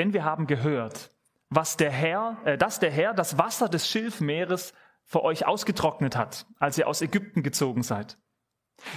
Denn 0.00 0.14
wir 0.14 0.24
haben 0.24 0.46
gehört, 0.46 1.10
was 1.50 1.76
der 1.76 1.90
Herr, 1.90 2.38
äh, 2.46 2.56
dass 2.56 2.78
der 2.78 2.90
Herr 2.90 3.12
das 3.12 3.36
Wasser 3.36 3.68
des 3.68 3.86
Schilfmeeres 3.86 4.72
vor 5.04 5.24
euch 5.24 5.46
ausgetrocknet 5.46 6.16
hat, 6.16 6.46
als 6.58 6.78
ihr 6.78 6.88
aus 6.88 7.02
Ägypten 7.02 7.42
gezogen 7.42 7.82
seid. 7.82 8.16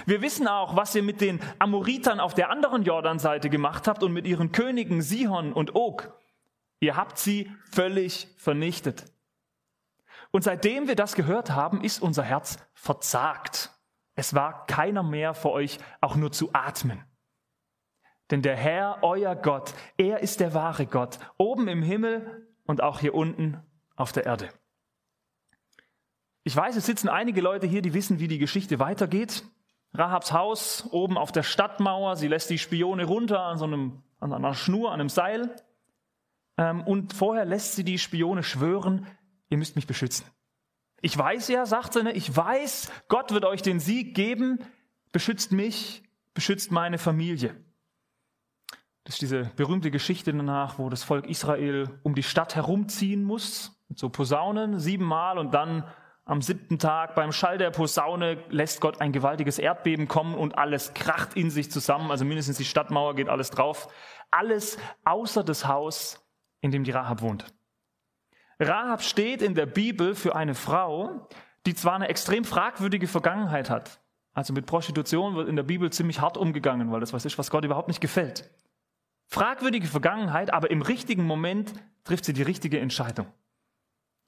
Wir 0.05 0.21
wissen 0.21 0.47
auch, 0.47 0.77
was 0.77 0.95
ihr 0.95 1.03
mit 1.03 1.19
den 1.19 1.41
Amoritern 1.59 2.21
auf 2.21 2.35
der 2.35 2.50
anderen 2.50 2.83
Jordanseite 2.83 3.50
gemacht 3.50 3.85
habt 3.85 4.01
und 4.01 4.13
mit 4.13 4.25
ihren 4.25 4.53
Königen 4.53 5.01
Sihon 5.01 5.51
und 5.51 5.75
Og. 5.75 6.09
Ihr 6.79 6.95
habt 6.95 7.17
sie 7.17 7.51
völlig 7.69 8.29
vernichtet. 8.38 9.03
Und 10.31 10.45
seitdem 10.45 10.88
wir 10.88 10.95
das 10.95 11.15
gehört 11.15 11.51
haben, 11.51 11.83
ist 11.83 12.01
unser 12.01 12.23
Herz 12.23 12.59
verzagt. 12.75 13.72
Es 14.15 14.36
war 14.36 14.65
keiner 14.67 15.03
mehr 15.03 15.33
vor 15.33 15.51
euch 15.51 15.79
auch 16.00 16.15
nur 16.15 16.31
zu 16.31 16.51
atmen. 16.53 17.03
Denn 18.34 18.42
der 18.42 18.56
Herr, 18.56 18.98
euer 19.04 19.36
Gott, 19.36 19.75
er 19.96 20.22
ist 20.22 20.40
der 20.40 20.56
wahre 20.56 20.88
Gott, 20.88 21.20
oben 21.38 21.68
im 21.68 21.84
Himmel 21.84 22.48
und 22.66 22.82
auch 22.82 23.00
hier 23.00 23.13
unten 23.13 23.62
auf 23.96 24.12
der 24.12 24.25
Erde. 24.25 24.50
Ich 26.44 26.56
weiß, 26.56 26.75
es 26.75 26.88
sitzen 26.88 27.10
einige 27.10 27.42
Leute 27.42 27.68
hier, 27.68 27.84
die 27.84 27.94
wissen, 27.94 28.20
wie 28.20 28.28
die 28.28 28.40
Geschichte 28.40 28.80
weitergeht. 28.80 29.44
Rahabs 29.94 30.34
Haus 30.34 30.90
oben 30.90 31.16
auf 31.16 31.32
der 31.32 31.44
Stadtmauer, 31.44 32.16
sie 32.16 32.28
lässt 32.28 32.50
die 32.50 32.58
Spione 32.58 33.06
runter 33.06 33.40
an 33.42 33.60
so 33.60 33.66
einem, 33.66 34.02
an 34.20 34.34
einer 34.34 34.56
Schnur, 34.56 34.92
an 34.92 35.00
einem 35.00 35.10
Seil. 35.10 35.56
Ähm, 36.58 36.82
und 36.82 37.13
vorher 37.13 37.46
lässt 37.46 37.75
sie 37.75 37.84
die 37.84 38.00
Spione 38.00 38.42
schwören, 38.42 39.06
ihr 39.50 39.60
müsst 39.60 39.75
mich 39.75 39.86
beschützen. 39.86 40.25
Ich 41.02 41.16
weiß 41.16 41.50
ja, 41.50 41.68
sagt 41.68 41.94
sie, 41.94 42.02
ne, 42.02 42.13
ich 42.13 42.36
weiß, 42.36 42.92
Gott 43.10 43.32
wird 43.32 43.46
euch 43.46 43.62
den 43.62 43.80
Sieg 43.80 44.16
geben, 44.16 44.58
beschützt 45.12 45.52
mich, 45.52 46.02
beschützt 46.34 46.72
meine 46.72 46.98
Familie. 46.98 47.56
Das 49.03 49.15
ist 49.15 49.22
diese 49.22 49.51
berühmte 49.55 49.91
Geschichte 49.91 50.31
danach, 50.33 50.79
wo 50.79 50.89
das 50.89 51.03
Volk 51.03 51.27
Israel 51.27 51.89
um 52.03 52.15
die 52.15 52.24
Stadt 52.24 52.55
herumziehen 52.55 53.24
muss, 53.24 53.83
mit 53.89 54.00
so 54.00 54.10
Posaunen, 54.10 54.79
siebenmal 54.79 55.38
und 55.38 55.53
dann 55.53 55.83
am 56.25 56.41
siebten 56.41 56.79
Tag 56.79 57.15
beim 57.15 57.33
Schall 57.33 57.57
der 57.57 57.69
Posaune 57.69 58.38
lässt 58.50 58.79
Gott 58.79 59.01
ein 59.01 59.12
gewaltiges 59.12 59.60
Erdbeben 59.60 60.07
kommen 60.07 60.36
und 60.36 60.57
alles 60.57 60.93
kracht 60.93 61.36
in 61.36 61.50
sich 61.50 61.69
zusammen, 61.69 62.12
also 62.12 62.24
mindestens 62.24 62.57
die 62.57 62.65
Stadtmauer 62.65 63.15
geht 63.15 63.27
alles 63.27 63.50
drauf. 63.50 63.89
Alles 64.31 64.77
außer 65.03 65.43
das 65.43 65.67
Haus, 65.67 66.25
in 66.62 66.72
dem 66.72 66.86
die 66.86 66.91
Rahab 66.91 67.22
wohnt. 67.22 67.53
Rahab 68.57 69.03
steht 69.03 69.41
in 69.41 69.53
der 69.53 69.65
Bibel 69.65 70.15
für 70.15 70.36
eine 70.36 70.55
Frau, 70.55 71.27
die 71.65 71.75
zwar 71.75 71.95
eine 71.95 72.07
extrem 72.07 72.45
fragwürdige 72.45 73.07
Vergangenheit 73.07 73.69
hat. 73.69 74.00
Also 74.33 74.53
mit 74.53 74.65
Prostitution 74.65 75.36
wird 75.36 75.50
in 75.50 75.57
der 75.57 75.63
Bibel 75.63 75.91
ziemlich 75.91 76.22
hart 76.22 76.38
umgegangen, 76.38 76.91
weil 76.91 77.01
das 77.01 77.12
was 77.12 77.25
ist, 77.25 77.38
was 77.38 77.51
Gott 77.51 77.65
überhaupt 77.65 77.89
nicht 77.89 78.01
gefällt. 78.01 78.50
Fragwürdige 79.27 79.88
Vergangenheit, 79.88 80.53
aber 80.53 80.72
im 80.72 80.82
richtigen 80.82 81.24
Moment 81.24 81.74
trifft 82.03 82.25
sie 82.25 82.34
die 82.34 82.44
richtige 82.44 82.80
Entscheidung. 82.80 83.27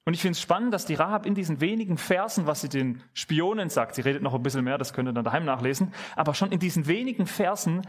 Und 0.04 0.14
ich 0.14 0.20
finde 0.20 0.32
es 0.32 0.40
spannend, 0.40 0.72
dass 0.72 0.86
die 0.86 0.94
Rahab 0.94 1.26
in 1.26 1.34
diesen 1.34 1.60
wenigen 1.60 1.98
Versen, 1.98 2.46
was 2.46 2.60
sie 2.60 2.68
den 2.68 3.02
Spionen 3.12 3.70
sagt, 3.70 3.96
sie 3.96 4.02
redet 4.02 4.22
noch 4.22 4.34
ein 4.34 4.42
bisschen 4.42 4.64
mehr, 4.64 4.78
das 4.78 4.92
könnt 4.92 5.08
ihr 5.08 5.12
dann 5.12 5.24
daheim 5.24 5.44
nachlesen, 5.44 5.92
aber 6.14 6.34
schon 6.34 6.52
in 6.52 6.60
diesen 6.60 6.86
wenigen 6.86 7.26
Versen 7.26 7.82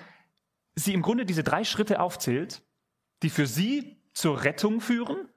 sie 0.76 0.94
im 0.94 1.04
Grunde 1.04 1.26
diese 1.26 1.44
drei 1.44 1.64
Schritte 1.64 2.00
aufzählt, 2.00 2.64
die 3.24 3.30
für 3.30 3.46
sie 3.46 4.02
zur 4.14 4.44
Rettung 4.44 4.82
führen 4.82 5.30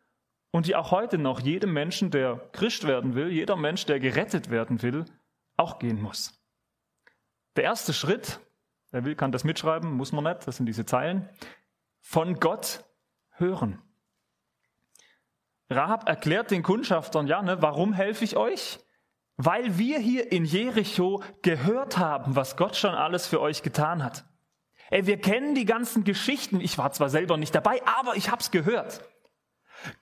und 0.53 0.67
die 0.67 0.75
auch 0.75 0.91
heute 0.91 1.19
noch 1.19 1.41
jedem 1.41 1.73
Menschen, 1.73 2.11
der 2.11 2.49
Christ 2.53 2.87
werden 2.87 3.15
will, 3.15 3.31
jeder 3.31 3.57
Mensch, 3.57 3.85
der 3.85 4.01
gerettet 4.01 4.51
werden 4.51 4.83
will, 4.83 5.05
auch 5.57 5.79
gehen 5.79 6.01
muss. 6.01 6.43
Der 7.57 7.65
erste 7.65 7.93
Schritt 7.93 8.41
Wer 8.93 9.05
will, 9.05 9.15
kann 9.15 9.31
das 9.31 9.45
mitschreiben, 9.45 9.93
muss 9.93 10.13
man 10.13 10.25
nicht, 10.25 10.47
das 10.47 10.57
sind 10.57 10.67
diese 10.67 10.85
Zeilen. 10.85 11.29
Von 12.01 12.41
Gott 12.41 12.85
hören. 13.31 13.81
Rahab 15.69 16.09
erklärt 16.09 16.51
den 16.51 16.63
Kundschaftern, 16.63 17.27
ja, 17.27 17.43
ne, 17.43 17.63
warum 17.63 17.93
helfe 17.93 18.25
ich 18.25 18.37
euch? 18.37 18.81
Weil 19.37 19.79
wir 19.79 19.99
hier 19.99 20.33
in 20.33 20.45
Jericho 20.45 21.23
gehört 21.43 21.97
haben, 21.97 22.37
was 22.37 22.57
Gott 22.57 22.77
schon 22.77 22.95
alles 22.95 23.27
für 23.27 23.41
euch 23.41 23.63
getan 23.63 24.03
hat. 24.03 24.25
Ey, 24.91 25.07
wir 25.07 25.21
kennen 25.21 25.55
die 25.55 25.65
ganzen 25.65 26.03
Geschichten. 26.03 26.61
Ich 26.61 26.77
war 26.77 26.91
zwar 26.93 27.09
selber 27.09 27.37
nicht 27.37 27.55
dabei, 27.55 27.81
aber 27.87 28.17
ich 28.17 28.31
hab's 28.31 28.51
gehört. 28.51 29.03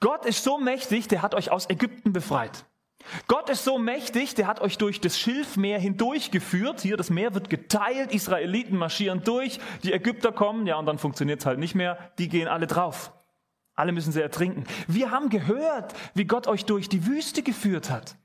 Gott 0.00 0.24
ist 0.24 0.42
so 0.42 0.58
mächtig, 0.58 1.08
der 1.08 1.22
hat 1.22 1.34
euch 1.34 1.50
aus 1.50 1.68
Ägypten 1.68 2.12
befreit. 2.12 2.64
Gott 3.26 3.48
ist 3.48 3.64
so 3.64 3.78
mächtig, 3.78 4.34
der 4.34 4.46
hat 4.46 4.60
euch 4.60 4.76
durch 4.76 5.00
das 5.00 5.18
Schilfmeer 5.18 5.78
hindurchgeführt. 5.78 6.80
Hier, 6.80 6.96
das 6.96 7.10
Meer 7.10 7.34
wird 7.34 7.48
geteilt, 7.48 8.12
Israeliten 8.12 8.76
marschieren 8.76 9.22
durch, 9.24 9.60
die 9.82 9.92
Ägypter 9.92 10.32
kommen, 10.32 10.66
ja, 10.66 10.76
und 10.76 10.86
dann 10.86 10.98
funktioniert's 10.98 11.46
halt 11.46 11.58
nicht 11.58 11.74
mehr. 11.74 11.98
Die 12.18 12.28
gehen 12.28 12.48
alle 12.48 12.66
drauf. 12.66 13.12
Alle 13.74 13.92
müssen 13.92 14.12
sie 14.12 14.20
ertrinken. 14.20 14.64
Wir 14.88 15.12
haben 15.12 15.28
gehört, 15.28 15.94
wie 16.14 16.24
Gott 16.24 16.48
euch 16.48 16.64
durch 16.64 16.88
die 16.88 17.06
Wüste 17.06 17.42
geführt 17.42 17.90
hat. 17.90 18.16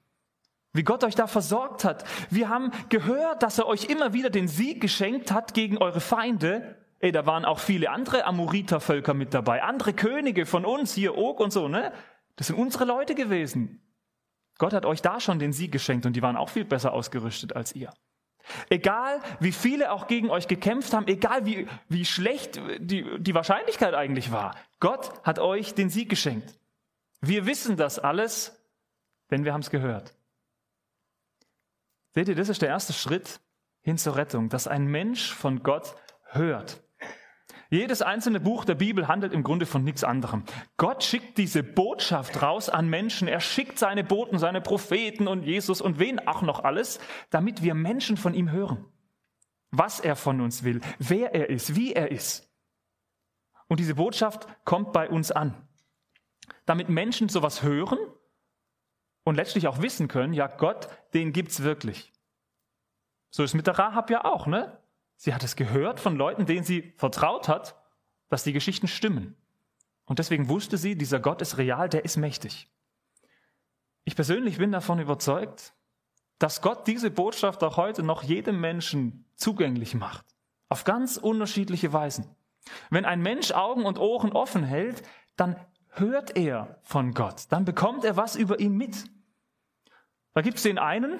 Wie 0.73 0.83
Gott 0.83 1.03
euch 1.03 1.13
da 1.13 1.27
versorgt 1.27 1.85
hat. 1.85 2.03
Wir 2.31 2.49
haben 2.49 2.71
gehört, 2.89 3.43
dass 3.43 3.59
er 3.59 3.67
euch 3.67 3.85
immer 3.85 4.13
wieder 4.13 4.31
den 4.31 4.47
Sieg 4.47 4.81
geschenkt 4.81 5.31
hat 5.31 5.53
gegen 5.53 5.77
eure 5.77 6.01
Feinde. 6.01 6.77
Ey, 6.99 7.11
da 7.11 7.27
waren 7.27 7.45
auch 7.45 7.59
viele 7.59 7.91
andere 7.91 8.25
Amoritervölker 8.25 9.13
mit 9.13 9.35
dabei. 9.35 9.61
Andere 9.61 9.93
Könige 9.93 10.47
von 10.47 10.65
uns, 10.65 10.95
hier 10.95 11.15
Og 11.15 11.39
und 11.39 11.53
so, 11.53 11.67
ne? 11.67 11.93
Das 12.35 12.47
sind 12.47 12.55
unsere 12.55 12.85
Leute 12.85 13.13
gewesen. 13.13 13.79
Gott 14.57 14.73
hat 14.73 14.85
euch 14.85 15.01
da 15.01 15.19
schon 15.19 15.39
den 15.39 15.53
Sieg 15.53 15.71
geschenkt 15.71 16.05
und 16.05 16.15
die 16.15 16.21
waren 16.21 16.37
auch 16.37 16.49
viel 16.49 16.65
besser 16.65 16.93
ausgerüstet 16.93 17.55
als 17.55 17.73
ihr. 17.73 17.93
Egal, 18.69 19.21
wie 19.39 19.51
viele 19.51 19.91
auch 19.91 20.07
gegen 20.07 20.29
euch 20.29 20.47
gekämpft 20.47 20.93
haben, 20.93 21.07
egal 21.07 21.45
wie, 21.45 21.67
wie 21.87 22.05
schlecht 22.05 22.59
die, 22.77 23.05
die 23.19 23.33
Wahrscheinlichkeit 23.33 23.93
eigentlich 23.93 24.31
war, 24.31 24.55
Gott 24.79 25.13
hat 25.23 25.39
euch 25.39 25.73
den 25.75 25.89
Sieg 25.89 26.09
geschenkt. 26.09 26.53
Wir 27.21 27.45
wissen 27.45 27.77
das 27.77 27.99
alles, 27.99 28.61
denn 29.31 29.45
wir 29.45 29.53
haben 29.53 29.61
es 29.61 29.69
gehört. 29.69 30.13
Seht 32.11 32.27
ihr, 32.27 32.35
das 32.35 32.49
ist 32.49 32.61
der 32.61 32.69
erste 32.69 32.93
Schritt 32.93 33.39
hin 33.81 33.97
zur 33.97 34.15
Rettung, 34.15 34.49
dass 34.49 34.67
ein 34.67 34.85
Mensch 34.85 35.33
von 35.33 35.63
Gott 35.63 35.95
hört. 36.25 36.83
Jedes 37.73 38.03
einzelne 38.03 38.39
Buch 38.39 38.65
der 38.65 38.75
Bibel 38.75 39.07
handelt 39.07 39.33
im 39.33 39.41
Grunde 39.41 39.65
von 39.65 39.83
nichts 39.83 40.03
anderem. 40.03 40.43
Gott 40.77 41.03
schickt 41.03 41.39
diese 41.39 41.63
Botschaft 41.63 42.39
raus 42.43 42.69
an 42.69 42.87
Menschen. 42.87 43.27
Er 43.27 43.39
schickt 43.39 43.79
seine 43.79 44.03
Boten, 44.03 44.37
seine 44.37 44.61
Propheten 44.61 45.27
und 45.27 45.41
Jesus 45.41 45.81
und 45.81 45.97
wen 45.97 46.19
auch 46.27 46.43
noch 46.43 46.63
alles, 46.63 46.99
damit 47.31 47.63
wir 47.63 47.73
Menschen 47.73 48.15
von 48.15 48.35
ihm 48.35 48.51
hören. 48.51 48.85
Was 49.71 49.99
er 49.99 50.15
von 50.15 50.39
uns 50.39 50.63
will, 50.63 50.81
wer 50.99 51.33
er 51.33 51.49
ist, 51.49 51.75
wie 51.75 51.93
er 51.93 52.11
ist. 52.11 52.47
Und 53.67 53.79
diese 53.79 53.95
Botschaft 53.95 54.47
kommt 54.65 54.93
bei 54.93 55.09
uns 55.09 55.31
an. 55.31 55.67
Damit 56.67 56.89
Menschen 56.89 57.27
sowas 57.27 57.63
hören 57.63 57.97
und 59.23 59.33
letztlich 59.33 59.67
auch 59.67 59.81
wissen 59.81 60.07
können, 60.07 60.33
ja, 60.33 60.45
Gott, 60.45 60.89
den 61.15 61.33
gibt's 61.33 61.63
wirklich. 61.63 62.13
So 63.31 63.41
ist 63.41 63.55
mit 63.55 63.65
der 63.65 63.79
Rahab 63.79 64.11
ja 64.11 64.25
auch, 64.25 64.45
ne? 64.45 64.77
Sie 65.23 65.33
hat 65.33 65.41
es 65.41 65.55
gehört 65.55 66.01
von 66.01 66.17
Leuten, 66.17 66.45
denen 66.47 66.65
sie 66.65 66.91
vertraut 66.97 67.47
hat, 67.47 67.81
dass 68.27 68.43
die 68.43 68.51
Geschichten 68.51 68.89
stimmen. 68.89 69.37
Und 70.03 70.19
deswegen 70.19 70.49
wusste 70.49 70.77
sie, 70.77 70.97
dieser 70.97 71.21
Gott 71.21 71.41
ist 71.41 71.57
real, 71.57 71.87
der 71.87 72.03
ist 72.03 72.17
mächtig. 72.17 72.69
Ich 74.03 74.17
persönlich 74.17 74.57
bin 74.57 74.73
davon 74.73 74.99
überzeugt, 74.99 75.75
dass 76.39 76.61
Gott 76.61 76.87
diese 76.87 77.09
Botschaft 77.09 77.63
auch 77.63 77.77
heute 77.77 78.03
noch 78.03 78.21
jedem 78.21 78.59
Menschen 78.59 79.23
zugänglich 79.35 79.95
macht. 79.95 80.25
Auf 80.67 80.83
ganz 80.83 81.15
unterschiedliche 81.15 81.93
Weisen. 81.93 82.35
Wenn 82.89 83.05
ein 83.05 83.21
Mensch 83.21 83.53
Augen 83.53 83.85
und 83.85 83.99
Ohren 83.99 84.33
offen 84.33 84.65
hält, 84.65 85.03
dann 85.37 85.55
hört 85.91 86.35
er 86.35 86.81
von 86.83 87.13
Gott. 87.13 87.45
Dann 87.47 87.63
bekommt 87.63 88.03
er 88.03 88.17
was 88.17 88.35
über 88.35 88.59
ihn 88.59 88.75
mit. 88.75 89.05
Da 90.33 90.41
gibt 90.41 90.57
es 90.57 90.63
den 90.63 90.79
einen, 90.79 91.17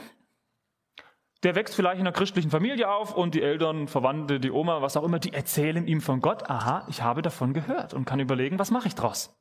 der 1.44 1.56
wächst 1.56 1.76
vielleicht 1.76 2.00
in 2.00 2.08
einer 2.08 2.16
christlichen 2.16 2.50
Familie 2.50 2.90
auf 2.90 3.14
und 3.14 3.36
die 3.36 3.42
Eltern, 3.42 3.88
Verwandte, 3.88 4.40
die 4.40 4.52
Oma, 4.52 4.82
was 4.82 4.96
auch 4.96 5.04
immer, 5.04 5.20
die 5.20 5.34
erzählen 5.34 5.86
ihm 5.86 6.00
von 6.00 6.22
Gott, 6.22 6.50
aha, 6.50 6.86
ich 6.90 7.02
habe 7.02 7.22
davon 7.22 7.54
gehört 7.54 7.94
und 7.94 8.06
kann 8.06 8.20
überlegen, 8.20 8.60
was 8.60 8.72
mache 8.72 8.88
ich 8.88 8.96
draus. 8.96 9.38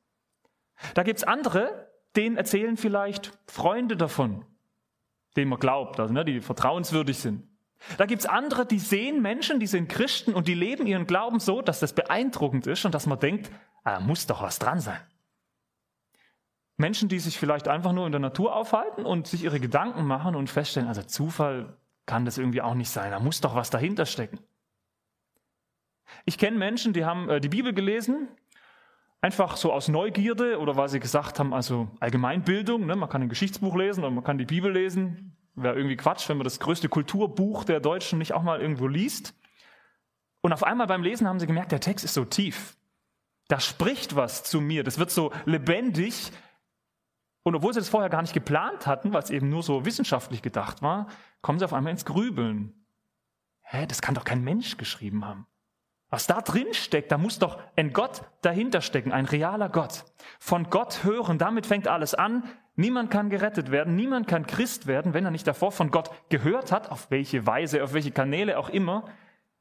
Da 0.95 1.03
gibt's 1.03 1.23
andere, 1.23 1.89
denen 2.15 2.35
erzählen 2.35 2.75
vielleicht 2.75 3.37
Freunde 3.47 3.95
davon, 3.95 4.45
denen 5.37 5.49
man 5.49 5.59
glaubt, 5.59 5.99
also 5.99 6.13
ne, 6.13 6.25
die 6.25 6.41
vertrauenswürdig 6.41 7.17
sind. 7.17 7.47
Da 7.97 8.05
gibt's 8.05 8.25
andere, 8.25 8.65
die 8.65 8.79
sehen 8.79 9.21
Menschen, 9.21 9.59
die 9.59 9.67
sind 9.67 9.89
Christen 9.89 10.33
und 10.33 10.47
die 10.47 10.53
leben 10.53 10.87
ihren 10.87 11.07
Glauben 11.07 11.39
so, 11.39 11.61
dass 11.61 11.79
das 11.79 11.93
beeindruckend 11.93 12.67
ist 12.67 12.85
und 12.85 12.93
dass 12.93 13.07
man 13.07 13.19
denkt, 13.19 13.49
ah, 13.83 13.99
muss 13.99 14.25
doch 14.25 14.41
was 14.41 14.59
dran 14.59 14.79
sein. 14.79 14.99
Menschen, 16.75 17.07
die 17.07 17.19
sich 17.19 17.37
vielleicht 17.37 17.67
einfach 17.67 17.93
nur 17.93 18.05
in 18.05 18.11
der 18.11 18.19
Natur 18.21 18.55
aufhalten 18.55 19.05
und 19.05 19.27
sich 19.27 19.43
ihre 19.43 19.59
Gedanken 19.59 20.05
machen 20.05 20.35
und 20.35 20.49
feststellen, 20.49 20.87
also 20.87 21.03
Zufall 21.03 21.77
kann 22.05 22.25
das 22.25 22.37
irgendwie 22.37 22.61
auch 22.61 22.75
nicht 22.75 22.89
sein. 22.89 23.11
Da 23.11 23.19
muss 23.19 23.41
doch 23.41 23.55
was 23.55 23.69
dahinter 23.69 24.05
stecken. 24.05 24.39
Ich 26.25 26.37
kenne 26.37 26.57
Menschen, 26.57 26.93
die 26.93 27.05
haben 27.05 27.29
äh, 27.29 27.39
die 27.39 27.49
Bibel 27.49 27.73
gelesen, 27.73 28.27
einfach 29.21 29.55
so 29.55 29.71
aus 29.71 29.87
Neugierde 29.87 30.59
oder 30.59 30.75
weil 30.75 30.89
sie 30.89 30.99
gesagt 30.99 31.39
haben, 31.39 31.53
also 31.53 31.89
Allgemeinbildung, 31.99 32.85
ne? 32.85 32.95
man 32.95 33.09
kann 33.09 33.21
ein 33.21 33.29
Geschichtsbuch 33.29 33.75
lesen 33.75 34.03
und 34.03 34.15
man 34.15 34.23
kann 34.23 34.37
die 34.37 34.45
Bibel 34.45 34.71
lesen. 34.71 35.37
Wäre 35.55 35.75
irgendwie 35.75 35.95
Quatsch, 35.95 36.27
wenn 36.29 36.37
man 36.37 36.43
das 36.43 36.59
größte 36.59 36.89
Kulturbuch 36.89 37.63
der 37.63 37.79
Deutschen 37.79 38.19
nicht 38.19 38.33
auch 38.33 38.43
mal 38.43 38.59
irgendwo 38.59 38.87
liest. 38.87 39.35
Und 40.41 40.51
auf 40.51 40.63
einmal 40.63 40.87
beim 40.87 41.03
Lesen 41.03 41.27
haben 41.27 41.39
sie 41.39 41.47
gemerkt, 41.47 41.71
der 41.71 41.79
Text 41.79 42.03
ist 42.03 42.15
so 42.15 42.25
tief. 42.25 42.75
Da 43.47 43.59
spricht 43.59 44.15
was 44.15 44.43
zu 44.43 44.59
mir. 44.59 44.83
Das 44.83 44.97
wird 44.97 45.11
so 45.11 45.31
lebendig. 45.45 46.31
Und 47.43 47.55
obwohl 47.55 47.73
sie 47.73 47.79
das 47.79 47.89
vorher 47.89 48.09
gar 48.09 48.21
nicht 48.21 48.33
geplant 48.33 48.87
hatten, 48.87 49.13
weil 49.13 49.23
es 49.23 49.29
eben 49.29 49.49
nur 49.49 49.63
so 49.63 49.85
wissenschaftlich 49.85 50.41
gedacht 50.41 50.81
war, 50.81 51.07
kommen 51.43 51.59
sie 51.59 51.65
auf 51.65 51.73
einmal 51.73 51.91
ins 51.91 52.05
Grübeln. 52.05 52.73
Hä, 53.61 53.85
das 53.85 54.01
kann 54.01 54.15
doch 54.15 54.23
kein 54.23 54.43
Mensch 54.43 54.77
geschrieben 54.77 55.25
haben. 55.25 55.45
Was 56.09 56.25
da 56.25 56.41
drin 56.41 56.73
steckt, 56.73 57.11
da 57.11 57.17
muss 57.17 57.39
doch 57.39 57.59
ein 57.75 57.91
Gott 57.91 58.23
dahinter 58.41 58.81
stecken, 58.81 59.11
ein 59.11 59.25
realer 59.25 59.69
Gott. 59.69 60.05
Von 60.39 60.69
Gott 60.69 61.03
hören, 61.03 61.37
damit 61.37 61.65
fängt 61.65 61.87
alles 61.87 62.13
an. 62.13 62.43
Niemand 62.75 63.11
kann 63.11 63.29
gerettet 63.29 63.71
werden, 63.71 63.95
niemand 63.95 64.27
kann 64.27 64.47
Christ 64.47 64.87
werden, 64.87 65.13
wenn 65.13 65.25
er 65.25 65.31
nicht 65.31 65.45
davor 65.45 65.71
von 65.71 65.91
Gott 65.91 66.11
gehört 66.29 66.71
hat, 66.71 66.89
auf 66.89 67.11
welche 67.11 67.45
Weise, 67.45 67.83
auf 67.83 67.93
welche 67.93 68.11
Kanäle 68.11 68.57
auch 68.57 68.69
immer, 68.69 69.05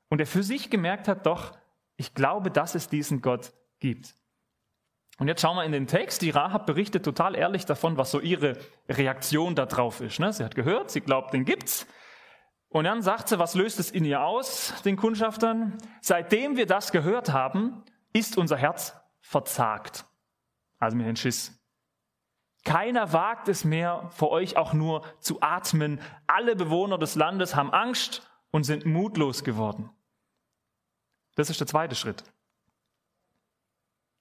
und 0.08 0.20
er 0.20 0.26
für 0.26 0.42
sich 0.42 0.70
gemerkt 0.70 1.08
hat, 1.08 1.26
doch, 1.26 1.58
ich 1.96 2.14
glaube, 2.14 2.50
dass 2.50 2.74
es 2.74 2.88
diesen 2.88 3.22
Gott 3.22 3.52
gibt. 3.80 4.14
Und 5.18 5.28
jetzt 5.28 5.40
schauen 5.40 5.56
wir 5.56 5.64
in 5.64 5.72
den 5.72 5.86
Text. 5.86 6.22
Die 6.22 6.30
Rahab 6.30 6.66
berichtet 6.66 7.04
total 7.04 7.36
ehrlich 7.36 7.66
davon, 7.66 7.96
was 7.96 8.10
so 8.10 8.20
ihre 8.20 8.56
Reaktion 8.88 9.54
darauf 9.54 10.00
ist. 10.00 10.18
Ne? 10.18 10.32
Sie 10.32 10.44
hat 10.44 10.54
gehört, 10.54 10.90
sie 10.90 11.00
glaubt, 11.00 11.34
den 11.34 11.44
gibt's. 11.44 11.86
Und 12.68 12.84
dann 12.84 13.02
sagt 13.02 13.28
sie, 13.28 13.38
was 13.38 13.54
löst 13.54 13.78
es 13.78 13.90
in 13.90 14.04
ihr 14.04 14.22
aus, 14.22 14.72
den 14.84 14.96
Kundschaftern? 14.96 15.76
Seitdem 16.00 16.56
wir 16.56 16.66
das 16.66 16.90
gehört 16.90 17.30
haben, 17.30 17.84
ist 18.14 18.38
unser 18.38 18.56
Herz 18.56 18.96
verzagt. 19.20 20.06
Also 20.78 20.96
mit 20.96 21.06
den 21.06 21.16
Schiss. 21.16 21.58
Keiner 22.64 23.12
wagt 23.12 23.48
es 23.48 23.64
mehr, 23.64 24.08
vor 24.10 24.30
euch 24.30 24.56
auch 24.56 24.72
nur 24.72 25.04
zu 25.20 25.42
atmen. 25.42 26.00
Alle 26.26 26.56
Bewohner 26.56 26.96
des 26.96 27.14
Landes 27.14 27.54
haben 27.54 27.72
Angst 27.72 28.26
und 28.50 28.64
sind 28.64 28.86
mutlos 28.86 29.44
geworden. 29.44 29.90
Das 31.34 31.50
ist 31.50 31.60
der 31.60 31.66
zweite 31.66 31.94
Schritt. 31.94 32.24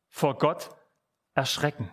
Vor 0.09 0.37
Gott 0.37 0.69
erschrecken. 1.33 1.89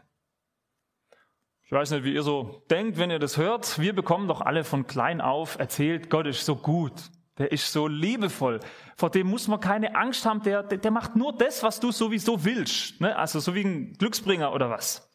Ich 1.63 1.73
weiß 1.73 1.91
nicht, 1.91 2.05
wie 2.05 2.15
ihr 2.15 2.23
so 2.23 2.65
denkt, 2.71 2.99
wenn 2.99 3.11
ihr 3.11 3.19
das 3.19 3.37
hört. 3.37 3.79
Wir 3.79 3.95
bekommen 3.95 4.27
doch 4.27 4.41
alle 4.41 4.65
von 4.65 4.87
klein 4.87 5.21
auf 5.21 5.59
erzählt, 5.59 6.09
Gott 6.09 6.27
ist 6.27 6.47
so 6.47 6.57
gut. 6.57 7.11
Der 7.37 7.53
ist 7.53 7.73
so 7.73 7.87
liebevoll. 7.87 8.61
Vor 8.97 9.11
dem 9.11 9.29
muss 9.29 9.49
man 9.49 9.61
keine 9.61 9.95
Angst 9.95 10.27
haben. 10.27 10.43
Der, 10.43 10.63
der, 10.63 10.79
der 10.79 10.91
macht 10.91 11.15
nur 11.15 11.37
das, 11.37 11.63
was 11.63 11.79
du 11.79 11.93
sowieso 11.93 12.45
willst. 12.45 13.01
Ne? 13.01 13.15
Also 13.15 13.39
so 13.39 13.55
wie 13.55 13.65
ein 13.65 13.93
Glücksbringer 13.93 14.53
oder 14.53 14.71
was. 14.71 15.09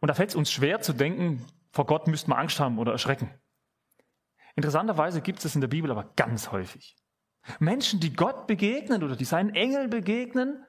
Und 0.00 0.08
da 0.08 0.14
fällt 0.14 0.30
es 0.30 0.34
uns 0.34 0.50
schwer 0.50 0.80
zu 0.80 0.92
denken, 0.92 1.46
vor 1.70 1.86
Gott 1.86 2.08
müsste 2.08 2.30
man 2.30 2.40
Angst 2.40 2.58
haben 2.58 2.78
oder 2.78 2.92
erschrecken. 2.92 3.30
Interessanterweise 4.56 5.22
gibt 5.22 5.44
es 5.44 5.54
in 5.54 5.60
der 5.60 5.68
Bibel 5.68 5.90
aber 5.90 6.12
ganz 6.16 6.50
häufig. 6.50 6.96
Menschen, 7.58 8.00
die 8.00 8.12
Gott 8.12 8.46
begegnen 8.46 9.02
oder 9.02 9.16
die 9.16 9.24
seinen 9.24 9.54
Engel 9.54 9.88
begegnen 9.88 10.64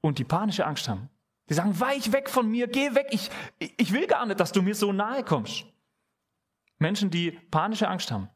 und 0.00 0.18
die 0.18 0.24
panische 0.24 0.66
Angst 0.66 0.88
haben. 0.88 1.10
Die 1.52 1.56
sagen, 1.56 1.78
weich 1.78 2.12
weg 2.12 2.30
von 2.30 2.50
mir, 2.50 2.66
geh 2.66 2.94
weg, 2.94 3.08
ich, 3.10 3.30
ich 3.58 3.92
will 3.92 4.06
gar 4.06 4.24
nicht, 4.26 4.40
dass 4.40 4.52
du 4.52 4.62
mir 4.62 4.74
so 4.74 4.92
nahe 4.92 5.22
kommst. 5.22 5.66
Menschen, 6.78 7.10
die 7.10 7.30
panische 7.30 7.88
Angst 7.88 8.10
haben. 8.10 8.28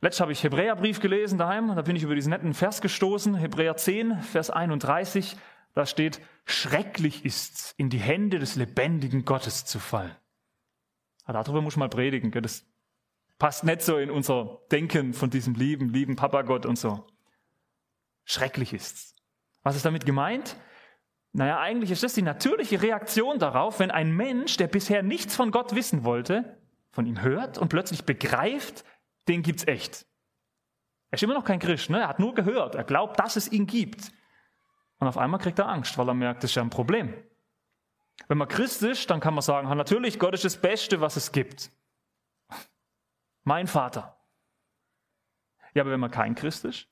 Letztes 0.00 0.20
habe 0.20 0.32
ich 0.32 0.44
Hebräerbrief 0.44 1.00
gelesen 1.00 1.38
daheim 1.38 1.70
und 1.70 1.76
da 1.76 1.82
bin 1.82 1.96
ich 1.96 2.02
über 2.02 2.14
diesen 2.14 2.30
netten 2.30 2.54
Vers 2.54 2.80
gestoßen, 2.80 3.34
Hebräer 3.34 3.76
10, 3.76 4.20
Vers 4.20 4.50
31. 4.50 5.36
Da 5.74 5.86
steht, 5.86 6.20
schrecklich 6.44 7.24
ist's, 7.24 7.74
in 7.78 7.90
die 7.90 7.98
Hände 7.98 8.38
des 8.38 8.54
lebendigen 8.54 9.24
Gottes 9.24 9.64
zu 9.64 9.78
fallen. 9.78 10.14
Ja, 11.26 11.32
darüber 11.32 11.62
muss 11.62 11.76
man 11.76 11.88
mal 11.88 11.96
predigen. 11.96 12.30
Gell? 12.30 12.42
Das 12.42 12.64
Passt 13.38 13.62
nicht 13.62 13.82
so 13.82 13.98
in 13.98 14.10
unser 14.10 14.60
Denken 14.72 15.14
von 15.14 15.30
diesem 15.30 15.54
lieben, 15.54 15.90
lieben 15.90 16.16
Papagott 16.16 16.66
und 16.66 16.76
so. 16.76 17.06
Schrecklich 18.24 18.72
ist's. 18.72 19.14
Was 19.62 19.76
ist 19.76 19.84
damit 19.84 20.04
gemeint? 20.04 20.56
Naja, 21.32 21.60
eigentlich 21.60 21.90
ist 21.90 22.02
das 22.02 22.14
die 22.14 22.22
natürliche 22.22 22.80
Reaktion 22.82 23.38
darauf, 23.38 23.78
wenn 23.80 23.90
ein 23.90 24.12
Mensch, 24.12 24.56
der 24.56 24.66
bisher 24.66 25.02
nichts 25.02 25.36
von 25.36 25.50
Gott 25.50 25.74
wissen 25.74 26.04
wollte, 26.04 26.58
von 26.90 27.06
ihm 27.06 27.20
hört 27.20 27.58
und 27.58 27.68
plötzlich 27.68 28.04
begreift, 28.04 28.84
den 29.28 29.42
gibt's 29.42 29.66
echt. 29.66 30.06
Er 31.10 31.16
ist 31.16 31.22
immer 31.22 31.34
noch 31.34 31.44
kein 31.44 31.58
Christ, 31.58 31.90
ne? 31.90 32.00
er 32.00 32.08
hat 32.08 32.18
nur 32.18 32.34
gehört, 32.34 32.74
er 32.74 32.84
glaubt, 32.84 33.18
dass 33.20 33.36
es 33.36 33.50
ihn 33.50 33.66
gibt. 33.66 34.12
Und 34.98 35.06
auf 35.06 35.16
einmal 35.16 35.40
kriegt 35.40 35.58
er 35.58 35.68
Angst, 35.68 35.96
weil 35.96 36.08
er 36.08 36.14
merkt, 36.14 36.42
das 36.42 36.50
ist 36.50 36.54
ja 36.56 36.62
ein 36.62 36.70
Problem. 36.70 37.14
Wenn 38.26 38.38
man 38.38 38.48
Christ 38.48 38.82
ist, 38.82 39.08
dann 39.10 39.20
kann 39.20 39.34
man 39.34 39.42
sagen, 39.42 39.68
natürlich, 39.68 40.18
Gott 40.18 40.34
ist 40.34 40.44
das 40.44 40.60
Beste, 40.60 41.00
was 41.00 41.16
es 41.16 41.30
gibt. 41.30 41.70
Mein 43.44 43.66
Vater. 43.66 44.18
Ja, 45.74 45.82
aber 45.82 45.92
wenn 45.92 46.00
man 46.00 46.10
kein 46.10 46.34
Christ 46.34 46.64
ist, 46.64 46.88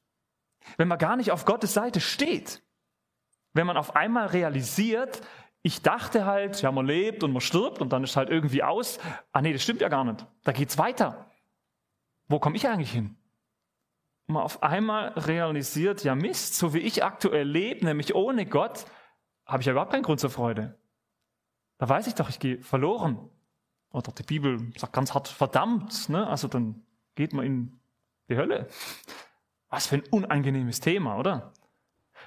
wenn 0.76 0.88
man 0.88 0.98
gar 0.98 1.16
nicht 1.16 1.32
auf 1.32 1.44
Gottes 1.44 1.74
Seite 1.74 2.00
steht, 2.00 2.62
wenn 3.56 3.66
man 3.66 3.76
auf 3.76 3.96
einmal 3.96 4.26
realisiert, 4.26 5.20
ich 5.62 5.82
dachte 5.82 6.26
halt, 6.26 6.62
ja, 6.62 6.70
man 6.70 6.86
lebt 6.86 7.24
und 7.24 7.32
man 7.32 7.40
stirbt 7.40 7.80
und 7.80 7.92
dann 7.92 8.04
ist 8.04 8.16
halt 8.16 8.30
irgendwie 8.30 8.62
aus. 8.62 8.98
Ah 9.32 9.42
nee, 9.42 9.52
das 9.52 9.62
stimmt 9.62 9.80
ja 9.80 9.88
gar 9.88 10.04
nicht. 10.04 10.24
Da 10.44 10.52
geht's 10.52 10.78
weiter. 10.78 11.26
Wo 12.28 12.38
komme 12.38 12.56
ich 12.56 12.68
eigentlich 12.68 12.92
hin? 12.92 13.16
Und 14.28 14.34
man 14.34 14.42
auf 14.42 14.62
einmal 14.62 15.08
realisiert, 15.08 16.04
ja 16.04 16.14
Mist, 16.14 16.54
so 16.54 16.74
wie 16.74 16.78
ich 16.78 17.04
aktuell 17.04 17.48
lebe, 17.48 17.84
nämlich 17.84 18.14
ohne 18.14 18.46
Gott, 18.46 18.86
habe 19.44 19.62
ich 19.62 19.66
ja 19.66 19.72
überhaupt 19.72 19.92
keinen 19.92 20.02
Grund 20.02 20.20
zur 20.20 20.30
Freude. 20.30 20.78
Da 21.78 21.88
weiß 21.88 22.06
ich 22.06 22.14
doch, 22.14 22.28
ich 22.28 22.38
gehe 22.38 22.62
verloren. 22.62 23.30
Oder 23.90 24.12
die 24.12 24.24
Bibel 24.24 24.72
sagt 24.76 24.92
ganz 24.92 25.14
hart 25.14 25.28
verdammt, 25.28 26.08
ne? 26.08 26.26
Also 26.26 26.48
dann 26.48 26.84
geht 27.14 27.32
man 27.32 27.46
in 27.46 27.80
die 28.28 28.36
Hölle. 28.36 28.68
Was 29.68 29.86
für 29.86 29.96
ein 29.96 30.04
unangenehmes 30.10 30.80
Thema, 30.80 31.18
oder? 31.18 31.52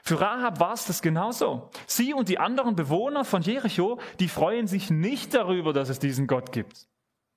Für 0.03 0.21
Rahab 0.21 0.59
war 0.59 0.73
es 0.73 0.85
das 0.85 1.01
genauso. 1.01 1.69
Sie 1.87 2.13
und 2.13 2.29
die 2.29 2.39
anderen 2.39 2.75
Bewohner 2.75 3.25
von 3.25 3.41
Jericho, 3.41 3.99
die 4.19 4.27
freuen 4.27 4.67
sich 4.67 4.89
nicht 4.89 5.33
darüber, 5.33 5.73
dass 5.73 5.89
es 5.89 5.99
diesen 5.99 6.27
Gott 6.27 6.51
gibt. 6.51 6.87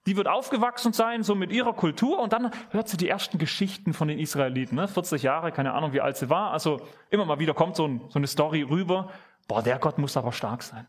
Die 0.07 0.16
wird 0.16 0.26
aufgewachsen 0.26 0.92
sein, 0.92 1.23
so 1.23 1.35
mit 1.35 1.52
ihrer 1.52 1.75
Kultur, 1.75 2.19
und 2.19 2.33
dann 2.33 2.50
hört 2.71 2.88
sie 2.88 2.97
die 2.97 3.09
ersten 3.09 3.38
Geschichten 3.38 3.95
von 3.95 4.09
den 4.09 4.19
Israeliten. 4.19 4.75
Ne? 4.75 4.88
40 4.88 5.23
Jahre, 5.23 5.52
keine 5.52 5.75
Ahnung, 5.75 5.92
wie 5.92 6.00
alt 6.00 6.16
sie 6.16 6.28
war. 6.28 6.50
Also 6.50 6.81
immer 7.11 7.25
mal 7.25 7.38
wieder 7.38 7.54
kommt 7.54 7.76
so, 7.76 7.87
ein, 7.87 8.00
so 8.09 8.19
eine 8.19 8.26
Story 8.26 8.62
rüber. 8.62 9.11
Boah, 9.47 9.62
der 9.62 9.78
Gott 9.78 9.99
muss 9.99 10.16
aber 10.16 10.33
stark 10.33 10.64
sein. 10.64 10.88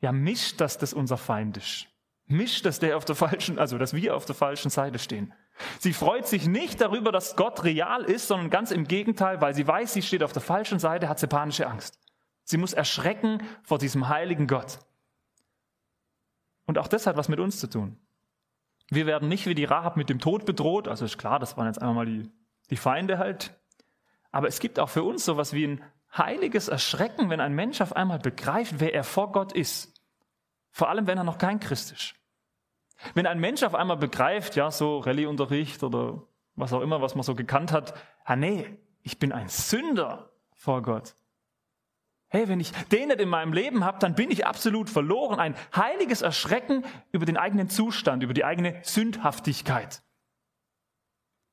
Ja, 0.00 0.10
mischt, 0.10 0.60
dass 0.60 0.78
das 0.78 0.92
unser 0.92 1.16
Feind 1.16 1.56
ist. 1.56 1.86
Mischt, 2.26 2.66
dass 2.66 2.80
der 2.80 2.96
auf 2.96 3.04
der 3.04 3.14
falschen, 3.14 3.58
also 3.58 3.78
dass 3.78 3.94
wir 3.94 4.16
auf 4.16 4.24
der 4.24 4.34
falschen 4.34 4.70
Seite 4.70 4.98
stehen. 4.98 5.32
Sie 5.78 5.92
freut 5.92 6.26
sich 6.26 6.48
nicht 6.48 6.80
darüber, 6.80 7.12
dass 7.12 7.36
Gott 7.36 7.64
real 7.64 8.02
ist, 8.04 8.28
sondern 8.28 8.50
ganz 8.50 8.70
im 8.70 8.88
Gegenteil, 8.88 9.40
weil 9.40 9.54
sie 9.54 9.66
weiß, 9.66 9.92
sie 9.92 10.02
steht 10.02 10.22
auf 10.22 10.32
der 10.32 10.42
falschen 10.42 10.78
Seite, 10.78 11.08
hat 11.08 11.18
sie 11.18 11.28
panische 11.28 11.68
Angst. 11.68 11.98
Sie 12.42 12.56
muss 12.56 12.72
erschrecken 12.72 13.42
vor 13.62 13.78
diesem 13.78 14.08
heiligen 14.08 14.46
Gott. 14.46 14.80
Und 16.66 16.78
auch 16.78 16.88
das 16.88 17.06
hat 17.06 17.16
was 17.16 17.28
mit 17.28 17.40
uns 17.40 17.60
zu 17.60 17.68
tun. 17.68 17.98
Wir 18.90 19.06
werden 19.06 19.28
nicht 19.28 19.46
wie 19.46 19.54
die 19.54 19.64
Rahab 19.64 19.96
mit 19.96 20.10
dem 20.10 20.18
Tod 20.18 20.44
bedroht, 20.44 20.88
also 20.88 21.04
ist 21.04 21.18
klar, 21.18 21.38
das 21.38 21.56
waren 21.56 21.66
jetzt 21.66 21.80
einmal 21.80 21.94
mal 21.94 22.06
die, 22.06 22.30
die 22.70 22.76
Feinde 22.76 23.18
halt. 23.18 23.58
Aber 24.30 24.48
es 24.48 24.58
gibt 24.58 24.78
auch 24.78 24.90
für 24.90 25.04
uns 25.04 25.24
sowas 25.24 25.52
wie 25.52 25.66
ein 25.66 25.82
heiliges 26.16 26.68
Erschrecken, 26.68 27.30
wenn 27.30 27.40
ein 27.40 27.54
Mensch 27.54 27.80
auf 27.80 27.94
einmal 27.96 28.18
begreift, 28.18 28.74
wer 28.78 28.94
er 28.94 29.04
vor 29.04 29.32
Gott 29.32 29.52
ist. 29.52 29.94
Vor 30.70 30.88
allem, 30.88 31.06
wenn 31.06 31.18
er 31.18 31.24
noch 31.24 31.38
kein 31.38 31.60
Christ 31.60 31.92
ist. 31.92 32.14
Wenn 33.14 33.26
ein 33.26 33.40
Mensch 33.40 33.62
auf 33.62 33.74
einmal 33.74 33.96
begreift, 33.96 34.56
ja, 34.56 34.70
so 34.70 34.98
Rallyeunterricht 34.98 35.82
oder 35.82 36.22
was 36.54 36.72
auch 36.72 36.80
immer, 36.80 37.02
was 37.02 37.14
man 37.14 37.24
so 37.24 37.34
gekannt 37.34 37.72
hat, 37.72 37.94
ah 38.24 38.36
nee, 38.36 38.78
ich 39.02 39.18
bin 39.18 39.32
ein 39.32 39.48
Sünder 39.48 40.30
vor 40.52 40.82
Gott. 40.82 41.14
Hey, 42.28 42.48
wenn 42.48 42.58
ich 42.58 42.72
den 42.88 43.08
nicht 43.08 43.20
in 43.20 43.28
meinem 43.28 43.52
Leben 43.52 43.84
habe, 43.84 43.98
dann 43.98 44.14
bin 44.14 44.30
ich 44.30 44.46
absolut 44.46 44.90
verloren. 44.90 45.38
Ein 45.38 45.54
heiliges 45.74 46.22
Erschrecken 46.22 46.84
über 47.12 47.26
den 47.26 47.36
eigenen 47.36 47.68
Zustand, 47.68 48.22
über 48.22 48.34
die 48.34 48.44
eigene 48.44 48.80
Sündhaftigkeit. 48.82 50.02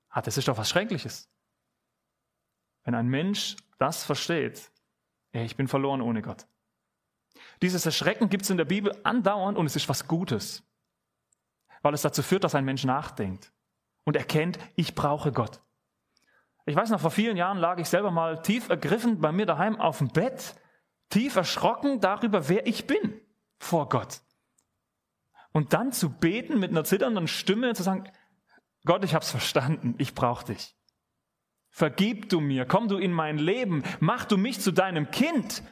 Ah, 0.09 0.21
das 0.21 0.37
ist 0.37 0.47
doch 0.47 0.57
was 0.57 0.69
Schreckliches. 0.69 1.29
Wenn 2.83 2.95
ein 2.95 3.07
Mensch 3.07 3.57
das 3.77 4.03
versteht, 4.03 4.71
hey, 5.31 5.45
ich 5.45 5.55
bin 5.55 5.67
verloren 5.67 6.01
ohne 6.01 6.21
Gott. 6.21 6.47
Dieses 7.61 7.85
Erschrecken 7.85 8.29
gibt 8.29 8.43
es 8.43 8.49
in 8.49 8.57
der 8.57 8.65
Bibel 8.65 8.99
andauernd 9.03 9.57
und 9.57 9.65
es 9.65 9.75
ist 9.75 9.87
was 9.87 10.07
Gutes 10.07 10.63
weil 11.81 11.93
es 11.93 12.01
dazu 12.01 12.23
führt, 12.23 12.43
dass 12.43 12.55
ein 12.55 12.65
Mensch 12.65 12.83
nachdenkt 12.83 13.51
und 14.03 14.15
erkennt, 14.15 14.59
ich 14.75 14.95
brauche 14.95 15.31
Gott. 15.31 15.61
Ich 16.65 16.75
weiß 16.75 16.89
noch, 16.89 16.99
vor 16.99 17.11
vielen 17.11 17.37
Jahren 17.37 17.57
lag 17.57 17.79
ich 17.79 17.89
selber 17.89 18.11
mal 18.11 18.41
tief 18.41 18.69
ergriffen 18.69 19.19
bei 19.19 19.31
mir 19.31 19.45
daheim 19.45 19.79
auf 19.79 19.97
dem 19.97 20.09
Bett, 20.09 20.55
tief 21.09 21.35
erschrocken 21.35 21.99
darüber, 21.99 22.49
wer 22.49 22.67
ich 22.67 22.87
bin 22.87 23.19
vor 23.57 23.89
Gott. 23.89 24.21
Und 25.51 25.73
dann 25.73 25.91
zu 25.91 26.09
beten 26.09 26.59
mit 26.59 26.71
einer 26.71 26.83
zitternden 26.83 27.27
Stimme, 27.27 27.73
zu 27.73 27.83
sagen, 27.83 28.09
Gott, 28.85 29.03
ich 29.03 29.13
hab's 29.13 29.31
verstanden, 29.31 29.95
ich 29.97 30.15
brauche 30.15 30.45
dich. 30.45 30.75
Vergib 31.69 32.29
du 32.29 32.39
mir, 32.39 32.65
komm 32.65 32.87
du 32.87 32.97
in 32.97 33.11
mein 33.11 33.37
Leben, 33.37 33.83
mach 33.99 34.25
du 34.25 34.37
mich 34.37 34.59
zu 34.59 34.71
deinem 34.71 35.11
Kind. 35.11 35.63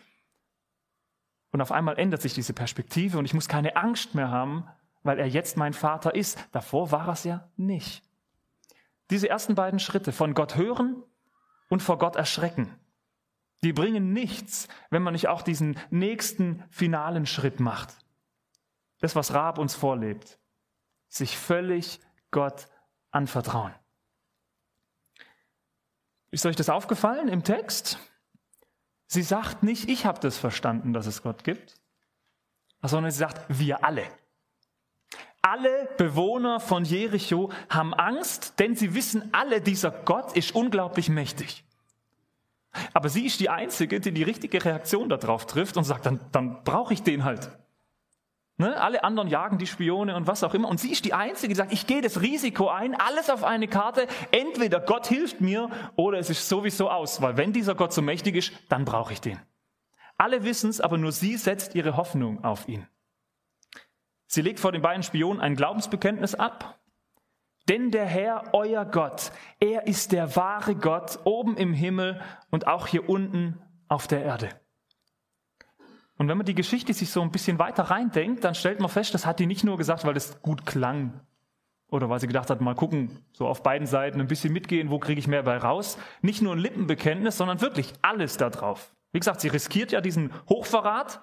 Und 1.51 1.61
auf 1.61 1.71
einmal 1.71 1.97
ändert 1.97 2.21
sich 2.21 2.33
diese 2.33 2.53
Perspektive 2.53 3.17
und 3.17 3.25
ich 3.25 3.33
muss 3.33 3.47
keine 3.47 3.75
Angst 3.75 4.15
mehr 4.15 4.29
haben, 4.29 4.67
weil 5.03 5.19
er 5.19 5.27
jetzt 5.27 5.57
mein 5.57 5.73
Vater 5.73 6.15
ist. 6.15 6.37
Davor 6.51 6.91
war 6.91 7.07
es 7.09 7.23
ja 7.23 7.49
nicht. 7.55 8.03
Diese 9.09 9.29
ersten 9.29 9.55
beiden 9.55 9.79
Schritte 9.79 10.11
von 10.11 10.33
Gott 10.33 10.55
hören 10.55 11.03
und 11.69 11.81
vor 11.81 11.97
Gott 11.97 12.15
erschrecken, 12.15 12.79
die 13.63 13.73
bringen 13.73 14.13
nichts, 14.13 14.67
wenn 14.89 15.03
man 15.03 15.13
nicht 15.13 15.27
auch 15.27 15.41
diesen 15.41 15.77
nächsten 15.89 16.63
finalen 16.69 17.25
Schritt 17.25 17.59
macht. 17.59 17.97
Das, 18.99 19.15
was 19.15 19.33
Raab 19.33 19.57
uns 19.57 19.75
vorlebt. 19.75 20.39
Sich 21.07 21.37
völlig 21.37 21.99
Gott 22.31 22.67
anvertrauen. 23.11 23.73
Ist 26.31 26.45
euch 26.45 26.55
das 26.55 26.69
aufgefallen 26.69 27.27
im 27.27 27.43
Text? 27.43 27.97
Sie 29.07 29.23
sagt 29.23 29.63
nicht, 29.63 29.89
ich 29.89 30.05
habe 30.05 30.19
das 30.19 30.37
verstanden, 30.37 30.93
dass 30.93 31.07
es 31.07 31.23
Gott 31.23 31.43
gibt, 31.43 31.75
sondern 32.83 33.11
sie 33.11 33.17
sagt, 33.17 33.43
wir 33.49 33.83
alle. 33.83 34.05
Alle 35.41 35.89
Bewohner 35.97 36.59
von 36.59 36.83
Jericho 36.83 37.51
haben 37.69 37.93
Angst, 37.93 38.59
denn 38.59 38.75
sie 38.75 38.93
wissen 38.93 39.29
alle, 39.31 39.61
dieser 39.61 39.91
Gott 39.91 40.35
ist 40.35 40.53
unglaublich 40.53 41.09
mächtig. 41.09 41.63
Aber 42.93 43.09
sie 43.09 43.25
ist 43.25 43.39
die 43.39 43.49
Einzige, 43.49 43.99
die 43.99 44.11
die 44.11 44.23
richtige 44.23 44.63
Reaktion 44.63 45.09
darauf 45.09 45.45
trifft 45.47 45.77
und 45.77 45.85
sagt, 45.85 46.05
dann, 46.05 46.19
dann 46.31 46.63
brauche 46.63 46.93
ich 46.93 47.03
den 47.03 47.23
halt. 47.23 47.49
Ne? 48.57 48.79
Alle 48.79 49.05
anderen 49.05 49.29
jagen 49.29 49.57
die 49.57 49.67
Spione 49.67 50.15
und 50.15 50.27
was 50.27 50.43
auch 50.43 50.53
immer. 50.53 50.67
Und 50.67 50.79
sie 50.79 50.91
ist 50.91 51.05
die 51.05 51.13
Einzige, 51.13 51.53
die 51.53 51.57
sagt, 51.57 51.71
ich 51.71 51.87
gehe 51.87 52.01
das 52.01 52.21
Risiko 52.21 52.67
ein, 52.67 52.93
alles 52.93 53.29
auf 53.29 53.45
eine 53.45 53.69
Karte. 53.69 54.05
Entweder 54.31 54.81
Gott 54.81 55.07
hilft 55.07 55.39
mir 55.39 55.69
oder 55.95 56.19
es 56.19 56.29
ist 56.29 56.49
sowieso 56.49 56.89
aus. 56.89 57.21
Weil 57.21 57.37
wenn 57.37 57.53
dieser 57.53 57.73
Gott 57.73 57.93
so 57.93 58.01
mächtig 58.01 58.35
ist, 58.35 58.51
dann 58.67 58.83
brauche 58.83 59.13
ich 59.13 59.21
den. 59.21 59.39
Alle 60.17 60.43
wissen 60.43 60.69
es, 60.69 60.81
aber 60.81 60.97
nur 60.97 61.13
sie 61.13 61.37
setzt 61.37 61.73
ihre 61.73 61.95
Hoffnung 61.95 62.43
auf 62.43 62.67
ihn. 62.67 62.85
Sie 64.31 64.43
legt 64.43 64.59
vor 64.59 64.71
den 64.71 64.83
beiden 64.83 65.01
Spionen 65.01 65.41
ein 65.41 65.55
Glaubensbekenntnis 65.55 66.35
ab. 66.35 66.79
Denn 67.67 67.89
der 67.89 68.05
Herr, 68.05 68.43
euer 68.53 68.85
Gott, 68.85 69.31
er 69.59 69.87
ist 69.87 70.11
der 70.11 70.35
wahre 70.35 70.75
Gott 70.75 71.19
oben 71.23 71.57
im 71.57 71.73
Himmel 71.73 72.21
und 72.51 72.67
auch 72.67 72.85
hier 72.85 73.09
unten 73.09 73.59
auf 73.87 74.05
der 74.05 74.23
Erde. 74.23 74.49
Und 76.17 76.27
wenn 76.27 76.37
man 76.37 76.45
die 76.45 76.53
Geschichte 76.53 76.93
sich 76.93 77.09
so 77.09 77.23
ein 77.23 77.31
bisschen 77.31 77.57
weiter 77.57 77.83
reindenkt, 77.83 78.43
dann 78.43 78.53
stellt 78.53 78.79
man 78.79 78.89
fest, 78.89 79.15
das 79.15 79.25
hat 79.25 79.39
die 79.39 79.47
nicht 79.47 79.63
nur 79.63 79.77
gesagt, 79.77 80.05
weil 80.05 80.15
es 80.15 80.41
gut 80.43 80.63
klang 80.65 81.21
oder 81.89 82.07
weil 82.09 82.19
sie 82.19 82.27
gedacht 82.27 82.51
hat, 82.51 82.61
mal 82.61 82.75
gucken, 82.75 83.25
so 83.33 83.47
auf 83.47 83.63
beiden 83.63 83.87
Seiten 83.87 84.21
ein 84.21 84.27
bisschen 84.27 84.53
mitgehen, 84.53 84.91
wo 84.91 84.99
kriege 84.99 85.19
ich 85.19 85.27
mehr 85.27 85.41
bei 85.41 85.57
raus. 85.57 85.97
Nicht 86.21 86.43
nur 86.43 86.53
ein 86.55 86.59
Lippenbekenntnis, 86.59 87.37
sondern 87.37 87.61
wirklich 87.61 87.93
alles 88.03 88.37
da 88.37 88.51
drauf. 88.51 88.95
Wie 89.11 89.19
gesagt, 89.19 89.41
sie 89.41 89.47
riskiert 89.47 89.91
ja 89.91 90.01
diesen 90.01 90.31
Hochverrat 90.47 91.19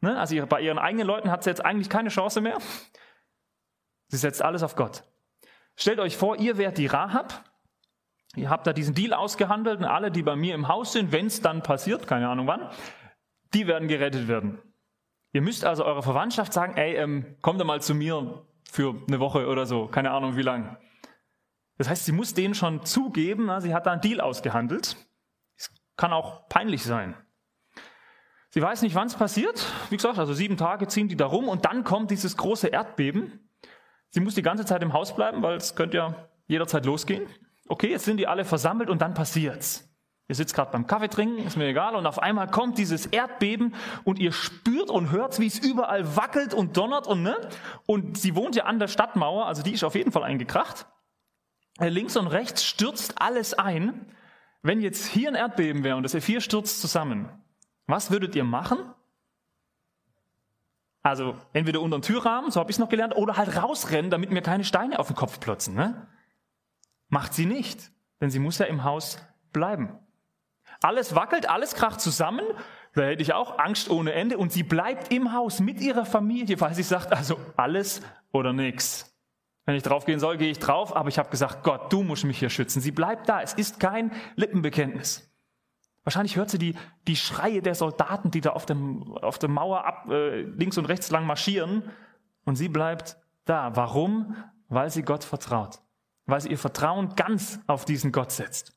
Ne? 0.00 0.18
Also 0.18 0.46
bei 0.46 0.60
ihren 0.60 0.78
eigenen 0.78 1.06
Leuten 1.06 1.30
hat 1.30 1.44
sie 1.44 1.50
jetzt 1.50 1.64
eigentlich 1.64 1.90
keine 1.90 2.08
Chance 2.08 2.40
mehr. 2.40 2.58
Sie 4.08 4.16
setzt 4.16 4.42
alles 4.42 4.62
auf 4.62 4.76
Gott. 4.76 5.04
Stellt 5.76 6.00
euch 6.00 6.16
vor, 6.16 6.36
ihr 6.36 6.58
wärt 6.58 6.78
die 6.78 6.86
Rahab. 6.86 7.44
Ihr 8.36 8.50
habt 8.50 8.66
da 8.66 8.72
diesen 8.72 8.94
Deal 8.94 9.12
ausgehandelt 9.12 9.78
und 9.80 9.84
alle, 9.84 10.10
die 10.10 10.22
bei 10.22 10.36
mir 10.36 10.54
im 10.54 10.68
Haus 10.68 10.92
sind, 10.92 11.12
wenn 11.12 11.26
es 11.26 11.42
dann 11.42 11.62
passiert, 11.62 12.06
keine 12.06 12.28
Ahnung 12.28 12.46
wann, 12.46 12.70
die 13.54 13.66
werden 13.66 13.88
gerettet 13.88 14.28
werden. 14.28 14.60
Ihr 15.32 15.42
müsst 15.42 15.64
also 15.64 15.84
eurer 15.84 16.02
Verwandtschaft 16.02 16.52
sagen, 16.52 16.76
ey, 16.76 16.94
ähm, 16.96 17.36
kommt 17.40 17.64
mal 17.64 17.80
zu 17.80 17.94
mir 17.94 18.44
für 18.70 18.94
eine 19.06 19.20
Woche 19.20 19.46
oder 19.46 19.66
so, 19.66 19.86
keine 19.86 20.12
Ahnung 20.12 20.36
wie 20.36 20.42
lang. 20.42 20.76
Das 21.78 21.88
heißt, 21.88 22.04
sie 22.04 22.12
muss 22.12 22.34
denen 22.34 22.54
schon 22.54 22.84
zugeben, 22.84 23.46
na, 23.46 23.60
sie 23.60 23.74
hat 23.74 23.86
da 23.86 23.92
einen 23.92 24.00
Deal 24.00 24.20
ausgehandelt. 24.20 24.96
Es 25.56 25.72
kann 25.96 26.12
auch 26.12 26.48
peinlich 26.48 26.84
sein. 26.84 27.16
Sie 28.50 28.60
weiß 28.60 28.82
nicht, 28.82 28.94
wann 28.96 29.06
es 29.06 29.14
passiert. 29.14 29.64
Wie 29.90 29.96
gesagt, 29.96 30.18
also 30.18 30.34
sieben 30.34 30.56
Tage 30.56 30.88
ziehen 30.88 31.08
die 31.08 31.16
da 31.16 31.26
rum 31.26 31.48
und 31.48 31.64
dann 31.64 31.84
kommt 31.84 32.10
dieses 32.10 32.36
große 32.36 32.68
Erdbeben. 32.68 33.48
Sie 34.10 34.20
muss 34.20 34.34
die 34.34 34.42
ganze 34.42 34.64
Zeit 34.64 34.82
im 34.82 34.92
Haus 34.92 35.14
bleiben, 35.14 35.42
weil 35.42 35.56
es 35.56 35.76
könnte 35.76 35.96
ja 35.96 36.28
jederzeit 36.48 36.84
losgehen. 36.84 37.26
Okay, 37.68 37.90
jetzt 37.90 38.04
sind 38.04 38.16
die 38.16 38.26
alle 38.26 38.44
versammelt 38.44 38.90
und 38.90 39.00
dann 39.02 39.14
passiert's. 39.14 39.86
Ihr 40.26 40.34
sitzt 40.34 40.54
gerade 40.54 40.72
beim 40.72 40.86
Kaffee 40.86 41.08
trinken, 41.08 41.44
ist 41.44 41.56
mir 41.56 41.66
egal, 41.66 41.94
und 41.96 42.06
auf 42.06 42.20
einmal 42.20 42.48
kommt 42.48 42.78
dieses 42.78 43.06
Erdbeben 43.06 43.74
und 44.04 44.18
ihr 44.18 44.32
spürt 44.32 44.90
und 44.90 45.10
hört, 45.10 45.38
wie 45.40 45.46
es 45.46 45.58
überall 45.58 46.16
wackelt 46.16 46.54
und 46.54 46.76
donnert 46.76 47.06
und 47.06 47.22
ne? 47.22 47.36
Und 47.86 48.16
sie 48.16 48.36
wohnt 48.36 48.54
ja 48.54 48.64
an 48.64 48.78
der 48.78 48.86
Stadtmauer, 48.88 49.46
also 49.46 49.62
die 49.62 49.72
ist 49.72 49.82
auf 49.82 49.94
jeden 49.96 50.12
Fall 50.12 50.22
eingekracht. 50.22 50.86
Äh, 51.80 51.88
links 51.88 52.16
und 52.16 52.28
rechts 52.28 52.64
stürzt 52.64 53.20
alles 53.20 53.54
ein. 53.54 54.06
Wenn 54.62 54.80
jetzt 54.80 55.06
hier 55.06 55.30
ein 55.30 55.34
Erdbeben 55.34 55.82
wäre 55.82 55.96
und 55.96 56.04
das 56.04 56.14
F4 56.14 56.40
stürzt 56.40 56.80
zusammen, 56.80 57.28
was 57.90 58.10
würdet 58.10 58.34
ihr 58.36 58.44
machen? 58.44 58.78
Also 61.02 61.34
entweder 61.52 61.80
unter 61.80 61.98
den 61.98 62.02
Türrahmen, 62.02 62.50
so 62.50 62.60
habe 62.60 62.70
ich 62.70 62.76
es 62.76 62.78
noch 62.80 62.88
gelernt, 62.88 63.16
oder 63.16 63.36
halt 63.36 63.56
rausrennen, 63.56 64.10
damit 64.10 64.30
mir 64.30 64.42
keine 64.42 64.64
Steine 64.64 64.98
auf 64.98 65.06
den 65.06 65.16
Kopf 65.16 65.40
plotzen. 65.40 65.74
Ne? 65.74 66.06
Macht 67.08 67.34
sie 67.34 67.46
nicht, 67.46 67.90
denn 68.20 68.30
sie 68.30 68.38
muss 68.38 68.58
ja 68.58 68.66
im 68.66 68.84
Haus 68.84 69.18
bleiben. 69.52 69.98
Alles 70.82 71.14
wackelt, 71.14 71.48
alles 71.48 71.74
kracht 71.74 72.00
zusammen. 72.00 72.44
Da 72.94 73.02
hätte 73.02 73.22
ich 73.22 73.32
auch 73.32 73.58
Angst 73.58 73.90
ohne 73.90 74.12
Ende. 74.12 74.38
Und 74.38 74.52
sie 74.52 74.62
bleibt 74.62 75.12
im 75.12 75.32
Haus 75.32 75.60
mit 75.60 75.80
ihrer 75.80 76.04
Familie, 76.04 76.60
weil 76.60 76.74
sie 76.74 76.82
sagt, 76.82 77.12
also 77.12 77.38
alles 77.56 78.02
oder 78.32 78.52
nichts. 78.52 79.06
Wenn 79.64 79.76
ich 79.76 79.82
draufgehen 79.82 80.20
soll, 80.20 80.36
gehe 80.36 80.50
ich 80.50 80.58
drauf, 80.58 80.96
aber 80.96 81.08
ich 81.08 81.18
habe 81.18 81.30
gesagt, 81.30 81.62
Gott, 81.62 81.92
du 81.92 82.02
musst 82.02 82.24
mich 82.24 82.38
hier 82.38 82.50
schützen. 82.50 82.80
Sie 82.80 82.90
bleibt 82.90 83.28
da. 83.28 83.42
Es 83.42 83.54
ist 83.54 83.78
kein 83.78 84.12
Lippenbekenntnis. 84.36 85.29
Wahrscheinlich 86.04 86.36
hört 86.36 86.50
sie 86.50 86.58
die, 86.58 86.74
die 87.06 87.16
Schreie 87.16 87.62
der 87.62 87.74
Soldaten, 87.74 88.30
die 88.30 88.40
da 88.40 88.50
auf, 88.50 88.66
dem, 88.66 89.12
auf 89.18 89.38
der 89.38 89.50
Mauer 89.50 89.84
ab, 89.84 90.08
äh, 90.08 90.42
links 90.42 90.78
und 90.78 90.86
rechts 90.86 91.10
lang 91.10 91.26
marschieren. 91.26 91.90
Und 92.44 92.56
sie 92.56 92.68
bleibt 92.68 93.18
da. 93.44 93.76
Warum? 93.76 94.34
Weil 94.68 94.90
sie 94.90 95.02
Gott 95.02 95.24
vertraut. 95.24 95.80
Weil 96.26 96.40
sie 96.40 96.50
ihr 96.50 96.58
Vertrauen 96.58 97.14
ganz 97.16 97.60
auf 97.66 97.84
diesen 97.84 98.12
Gott 98.12 98.32
setzt. 98.32 98.76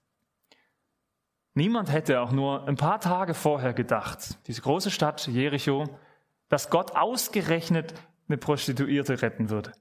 Niemand 1.56 1.92
hätte 1.92 2.20
auch 2.22 2.32
nur 2.32 2.68
ein 2.68 2.78
paar 2.78 3.00
Tage 3.00 3.36
vorher 3.36 3.74
gedacht, 3.74 4.40
diese 4.48 4.62
große 4.62 4.90
Stadt 4.90 5.28
Jericho, 5.28 5.86
dass 6.50 6.72
Gott 6.72 6.96
ausgerechnet 6.96 7.94
eine 8.28 8.38
Prostituierte 8.38 9.22
retten 9.22 9.50
würde. 9.50 9.72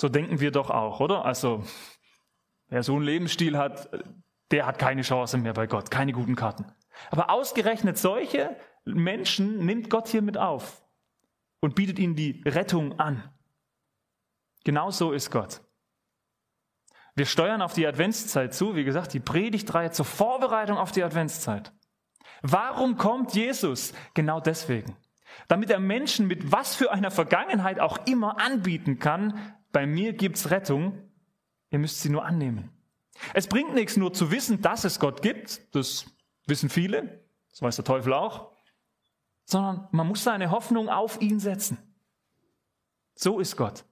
So 0.00 0.08
denken 0.08 0.40
wir 0.40 0.50
doch 0.50 0.70
auch, 0.70 0.98
oder? 0.98 1.24
Also, 1.24 1.62
wer 2.68 2.82
so 2.82 2.94
einen 2.96 3.04
Lebensstil 3.04 3.56
hat, 3.56 3.88
der 4.50 4.66
hat 4.66 4.78
keine 4.78 5.02
Chance 5.02 5.38
mehr 5.38 5.52
bei 5.52 5.66
Gott, 5.66 5.90
keine 5.90 6.12
guten 6.12 6.36
Karten. 6.36 6.66
Aber 7.10 7.30
ausgerechnet 7.30 7.98
solche 7.98 8.56
Menschen 8.84 9.64
nimmt 9.64 9.90
Gott 9.90 10.08
hier 10.08 10.22
mit 10.22 10.36
auf 10.36 10.82
und 11.60 11.74
bietet 11.74 11.98
ihnen 11.98 12.16
die 12.16 12.42
Rettung 12.46 12.98
an. 12.98 13.22
Genau 14.64 14.90
so 14.90 15.12
ist 15.12 15.30
Gott. 15.30 15.60
Wir 17.14 17.26
steuern 17.26 17.62
auf 17.62 17.72
die 17.72 17.86
Adventszeit 17.86 18.54
zu, 18.54 18.76
wie 18.76 18.84
gesagt, 18.84 19.12
die 19.12 19.20
Predigtreihe 19.20 19.90
zur 19.90 20.04
Vorbereitung 20.04 20.78
auf 20.78 20.92
die 20.92 21.02
Adventszeit. 21.02 21.72
Warum 22.42 22.96
kommt 22.96 23.34
Jesus? 23.34 23.92
Genau 24.14 24.40
deswegen. 24.40 24.96
Damit 25.48 25.70
er 25.70 25.80
Menschen 25.80 26.26
mit 26.26 26.52
was 26.52 26.74
für 26.74 26.92
einer 26.92 27.10
Vergangenheit 27.10 27.80
auch 27.80 28.06
immer 28.06 28.40
anbieten 28.40 28.98
kann, 28.98 29.38
bei 29.72 29.86
mir 29.86 30.12
gibt's 30.12 30.50
Rettung, 30.50 31.10
ihr 31.70 31.78
müsst 31.78 32.00
sie 32.00 32.10
nur 32.10 32.24
annehmen. 32.24 32.70
Es 33.34 33.46
bringt 33.46 33.74
nichts 33.74 33.96
nur 33.96 34.12
zu 34.12 34.30
wissen, 34.30 34.62
dass 34.62 34.84
es 34.84 34.98
Gott 34.98 35.22
gibt, 35.22 35.74
das 35.74 36.06
wissen 36.46 36.68
viele, 36.68 37.22
das 37.50 37.62
weiß 37.62 37.76
der 37.76 37.84
Teufel 37.84 38.12
auch, 38.12 38.52
sondern 39.44 39.88
man 39.90 40.06
muss 40.06 40.24
seine 40.24 40.50
Hoffnung 40.50 40.88
auf 40.88 41.20
ihn 41.20 41.40
setzen. 41.40 41.78
So 43.14 43.40
ist 43.40 43.56
Gott. 43.56 43.84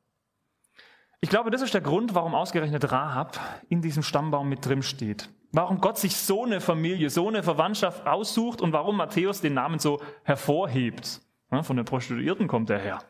Ich 1.21 1.31
glaube, 1.31 1.51
das 1.51 1.63
ist 1.63 1.75
der 1.75 1.81
Grund, 1.81 2.15
warum 2.15 2.35
ausgerechnet 2.35 2.93
Rahab 2.93 3.39
in 3.69 3.83
diesem 3.83 4.03
Stammbaum 4.03 4.49
mit 4.49 4.65
drin 4.65 4.83
steht. 4.83 5.29
Warum 5.51 5.81
Gott 5.81 5.99
sich 5.99 6.17
so 6.17 6.45
eine 6.45 6.61
Familie, 6.61 7.11
so 7.11 7.27
eine 7.27 7.43
Verwandtschaft 7.43 8.07
aussucht 8.07 8.61
und 8.61 8.73
warum 8.73 8.97
Matthäus 8.97 9.41
den 9.41 9.55
Namen 9.55 9.79
so 9.79 10.01
hervorhebt. 10.23 11.21
von 11.63 11.77
den 11.77 11.85
Prostituierten 11.85 12.47
kommt 12.47 12.71
er 12.71 12.79
her. 12.79 13.03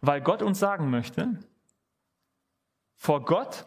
Weil 0.00 0.20
Gott 0.20 0.40
uns 0.42 0.58
sagen 0.58 0.88
möchte, 0.88 1.38
vor 2.94 3.24
Gott 3.24 3.66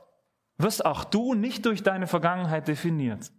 wirst 0.57 0.85
auch 0.85 1.03
du 1.03 1.33
nicht 1.33 1.65
durch 1.65 1.83
deine 1.83 2.07
Vergangenheit 2.07 2.67
definiert, 2.67 3.31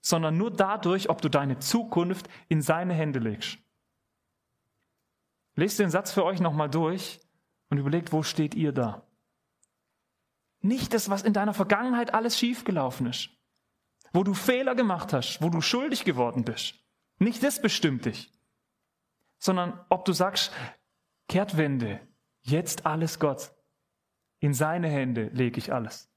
sondern 0.00 0.36
nur 0.36 0.50
dadurch, 0.50 1.08
ob 1.10 1.20
du 1.20 1.28
deine 1.28 1.58
Zukunft 1.58 2.28
in 2.48 2.62
seine 2.62 2.94
Hände 2.94 3.18
legst. 3.18 3.58
Lest 5.56 5.78
den 5.78 5.90
Satz 5.90 6.12
für 6.12 6.24
euch 6.24 6.40
nochmal 6.40 6.68
durch 6.68 7.20
und 7.70 7.78
überlegt, 7.78 8.12
wo 8.12 8.22
steht 8.22 8.54
ihr 8.54 8.72
da? 8.72 9.06
Nicht 10.60 10.94
das, 10.94 11.10
was 11.10 11.22
in 11.22 11.32
deiner 11.32 11.54
Vergangenheit 11.54 12.14
alles 12.14 12.38
schiefgelaufen 12.38 13.06
ist, 13.06 13.28
wo 14.12 14.24
du 14.24 14.34
Fehler 14.34 14.74
gemacht 14.74 15.12
hast, 15.12 15.42
wo 15.42 15.50
du 15.50 15.60
schuldig 15.60 16.04
geworden 16.04 16.44
bist. 16.44 16.74
Nicht 17.18 17.42
das 17.42 17.60
bestimmt 17.60 18.06
dich, 18.06 18.32
sondern 19.38 19.78
ob 19.90 20.04
du 20.04 20.12
sagst, 20.12 20.52
Kehrtwende, 21.28 22.00
jetzt 22.42 22.86
alles 22.86 23.18
Gott. 23.18 23.52
In 24.40 24.54
seine 24.54 24.88
Hände 24.88 25.28
lege 25.28 25.58
ich 25.58 25.72
alles. 25.72 26.10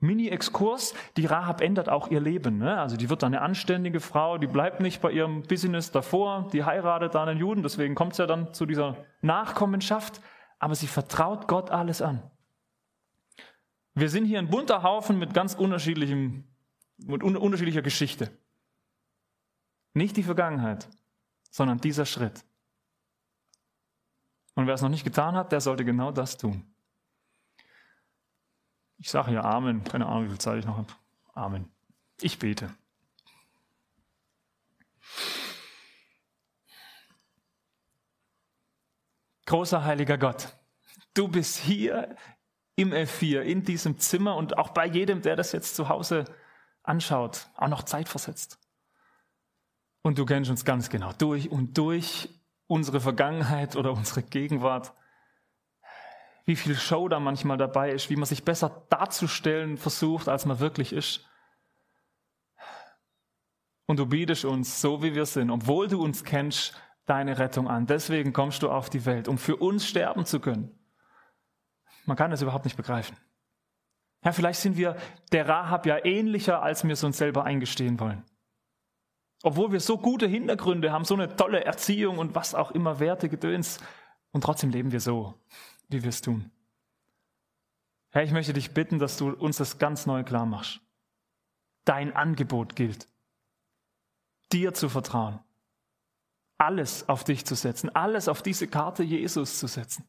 Mini-Exkurs, 0.00 0.94
die 1.16 1.26
Rahab 1.26 1.60
ändert 1.60 1.88
auch 1.88 2.08
ihr 2.08 2.20
Leben. 2.20 2.58
Ne? 2.58 2.78
Also 2.78 2.96
die 2.96 3.10
wird 3.10 3.22
dann 3.22 3.34
eine 3.34 3.42
anständige 3.42 4.00
Frau, 4.00 4.38
die 4.38 4.46
bleibt 4.46 4.80
nicht 4.80 5.02
bei 5.02 5.12
ihrem 5.12 5.42
Business 5.42 5.90
davor, 5.90 6.48
die 6.52 6.64
heiratet 6.64 7.14
dann 7.14 7.28
einen 7.28 7.38
Juden, 7.38 7.62
deswegen 7.62 7.94
kommt 7.94 8.12
es 8.12 8.18
ja 8.18 8.26
dann 8.26 8.52
zu 8.54 8.66
dieser 8.66 8.96
Nachkommenschaft, 9.20 10.20
aber 10.58 10.74
sie 10.74 10.86
vertraut 10.86 11.48
Gott 11.48 11.70
alles 11.70 12.00
an. 12.00 12.22
Wir 13.94 14.08
sind 14.08 14.24
hier 14.24 14.38
ein 14.38 14.48
bunter 14.48 14.82
Haufen 14.82 15.18
mit 15.18 15.34
ganz 15.34 15.54
unterschiedlichem, 15.54 16.44
mit 16.98 17.22
un 17.22 17.36
unterschiedlicher 17.36 17.82
Geschichte. 17.82 18.30
Nicht 19.92 20.16
die 20.16 20.22
Vergangenheit, 20.22 20.88
sondern 21.50 21.78
dieser 21.78 22.06
Schritt. 22.06 22.44
Und 24.54 24.66
wer 24.66 24.74
es 24.74 24.82
noch 24.82 24.88
nicht 24.88 25.04
getan 25.04 25.34
hat, 25.34 25.52
der 25.52 25.60
sollte 25.60 25.84
genau 25.84 26.12
das 26.12 26.36
tun. 26.36 26.64
Ich 29.00 29.10
sage 29.10 29.32
ja 29.32 29.42
Amen. 29.42 29.82
Keine 29.82 30.06
Ahnung, 30.06 30.24
wie 30.24 30.28
viel 30.28 30.38
Zeit 30.38 30.58
ich 30.58 30.66
noch 30.66 30.76
habe. 30.76 30.92
Amen. 31.32 31.68
Ich 32.20 32.38
bete. 32.38 32.70
Großer 39.46 39.84
heiliger 39.84 40.16
Gott, 40.16 40.56
du 41.14 41.26
bist 41.26 41.56
hier 41.56 42.14
im 42.76 42.92
F4, 42.92 43.40
in 43.40 43.64
diesem 43.64 43.98
Zimmer 43.98 44.36
und 44.36 44.56
auch 44.58 44.70
bei 44.70 44.86
jedem, 44.86 45.22
der 45.22 45.34
das 45.34 45.50
jetzt 45.50 45.74
zu 45.74 45.88
Hause 45.88 46.24
anschaut, 46.84 47.48
auch 47.56 47.66
noch 47.68 47.82
Zeit 47.82 48.08
versetzt. 48.08 48.60
Und 50.02 50.18
du 50.18 50.24
kennst 50.24 50.50
uns 50.50 50.64
ganz 50.64 50.88
genau 50.88 51.12
durch 51.14 51.50
und 51.50 51.76
durch 51.76 52.28
unsere 52.68 53.00
Vergangenheit 53.00 53.74
oder 53.74 53.92
unsere 53.92 54.22
Gegenwart 54.22 54.92
wie 56.50 56.56
viel 56.56 56.74
Show 56.74 57.06
da 57.06 57.20
manchmal 57.20 57.58
dabei 57.58 57.92
ist, 57.92 58.10
wie 58.10 58.16
man 58.16 58.26
sich 58.26 58.44
besser 58.44 58.84
darzustellen 58.90 59.76
versucht, 59.76 60.28
als 60.28 60.46
man 60.46 60.58
wirklich 60.58 60.92
ist. 60.92 61.24
Und 63.86 64.00
du 64.00 64.06
bietest 64.06 64.44
uns, 64.44 64.80
so 64.80 65.00
wie 65.00 65.14
wir 65.14 65.26
sind, 65.26 65.52
obwohl 65.52 65.86
du 65.86 66.02
uns 66.02 66.24
kennst, 66.24 66.74
deine 67.06 67.38
Rettung 67.38 67.68
an. 67.68 67.86
Deswegen 67.86 68.32
kommst 68.32 68.64
du 68.64 68.70
auf 68.70 68.90
die 68.90 69.06
Welt, 69.06 69.28
um 69.28 69.38
für 69.38 69.54
uns 69.54 69.86
sterben 69.86 70.24
zu 70.26 70.40
können. 70.40 70.76
Man 72.04 72.16
kann 72.16 72.32
es 72.32 72.42
überhaupt 72.42 72.64
nicht 72.64 72.76
begreifen. 72.76 73.16
Ja, 74.24 74.32
vielleicht 74.32 74.58
sind 74.58 74.76
wir 74.76 74.96
der 75.30 75.48
Rahab 75.48 75.86
ja 75.86 76.04
ähnlicher, 76.04 76.64
als 76.64 76.82
wir 76.82 76.94
es 76.94 77.04
uns 77.04 77.18
selber 77.18 77.44
eingestehen 77.44 78.00
wollen. 78.00 78.24
Obwohl 79.44 79.70
wir 79.70 79.78
so 79.78 79.98
gute 79.98 80.26
Hintergründe 80.26 80.90
haben, 80.90 81.04
so 81.04 81.14
eine 81.14 81.36
tolle 81.36 81.64
Erziehung 81.64 82.18
und 82.18 82.34
was 82.34 82.56
auch 82.56 82.72
immer 82.72 82.98
Werte, 82.98 83.28
Gedöns, 83.28 83.78
und 84.32 84.42
trotzdem 84.42 84.70
leben 84.70 84.90
wir 84.90 85.00
so 85.00 85.40
wie 85.90 86.02
wir 86.02 86.08
es 86.08 86.22
tun. 86.22 86.50
Herr, 88.10 88.22
ich 88.22 88.32
möchte 88.32 88.52
dich 88.52 88.72
bitten, 88.72 88.98
dass 88.98 89.16
du 89.16 89.30
uns 89.30 89.58
das 89.58 89.78
ganz 89.78 90.06
neu 90.06 90.24
klar 90.24 90.46
machst. 90.46 90.80
Dein 91.84 92.14
Angebot 92.14 92.74
gilt. 92.76 93.08
Dir 94.52 94.74
zu 94.74 94.88
vertrauen. 94.88 95.40
Alles 96.58 97.08
auf 97.08 97.24
dich 97.24 97.46
zu 97.46 97.54
setzen. 97.54 97.88
Alles 97.94 98.28
auf 98.28 98.42
diese 98.42 98.66
Karte 98.66 99.02
Jesus 99.02 99.58
zu 99.58 99.66
setzen. 99.66 100.08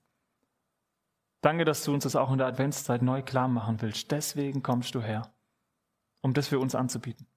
Danke, 1.41 1.65
dass 1.65 1.83
du 1.83 1.93
uns 1.93 2.03
das 2.03 2.15
auch 2.15 2.31
in 2.31 2.37
der 2.37 2.47
Adventszeit 2.47 3.01
neu 3.01 3.21
klar 3.23 3.47
machen 3.47 3.81
willst. 3.81 4.11
Deswegen 4.11 4.61
kommst 4.61 4.93
du 4.95 5.01
her, 5.01 5.33
um 6.21 6.33
das 6.33 6.47
für 6.47 6.59
uns 6.59 6.75
anzubieten. 6.75 7.27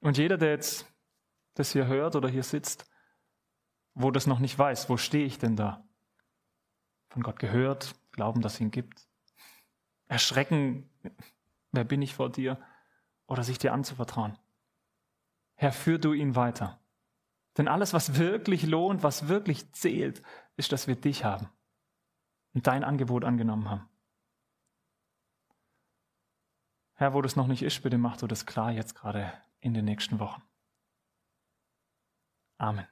Und 0.00 0.18
jeder, 0.18 0.36
der 0.36 0.50
jetzt 0.50 0.86
das 1.54 1.72
hier 1.72 1.86
hört 1.86 2.14
oder 2.14 2.28
hier 2.28 2.42
sitzt, 2.42 2.84
wo 3.94 4.10
das 4.10 4.26
noch 4.26 4.38
nicht 4.38 4.58
weiß, 4.58 4.88
wo 4.88 4.96
stehe 4.96 5.24
ich 5.24 5.38
denn 5.38 5.56
da? 5.56 5.83
Von 7.14 7.22
Gott 7.22 7.38
gehört, 7.38 7.94
glauben, 8.10 8.42
dass 8.42 8.54
es 8.54 8.60
ihn 8.60 8.72
gibt. 8.72 9.06
Erschrecken, 10.08 10.90
wer 11.70 11.84
bin 11.84 12.02
ich 12.02 12.12
vor 12.12 12.30
dir? 12.30 12.60
Oder 13.26 13.44
sich 13.44 13.56
dir 13.56 13.72
anzuvertrauen. 13.72 14.36
Herr, 15.54 15.72
führ 15.72 15.98
du 15.98 16.12
ihn 16.12 16.34
weiter. 16.34 16.80
Denn 17.56 17.68
alles, 17.68 17.92
was 17.94 18.18
wirklich 18.18 18.64
lohnt, 18.64 19.04
was 19.04 19.28
wirklich 19.28 19.72
zählt, 19.72 20.22
ist, 20.56 20.72
dass 20.72 20.88
wir 20.88 20.96
dich 20.96 21.24
haben. 21.24 21.48
und 22.52 22.66
dein 22.66 22.84
Angebot 22.84 23.24
angenommen 23.24 23.68
haben. 23.68 23.88
Herr, 26.94 27.14
wo 27.14 27.22
das 27.22 27.36
noch 27.36 27.48
nicht 27.48 27.62
ist, 27.62 27.82
bitte 27.82 27.98
mach 27.98 28.16
du 28.16 28.26
das 28.26 28.46
klar 28.46 28.70
jetzt 28.70 28.94
gerade 28.94 29.32
in 29.60 29.74
den 29.74 29.84
nächsten 29.84 30.20
Wochen. 30.20 30.42
Amen. 32.58 32.86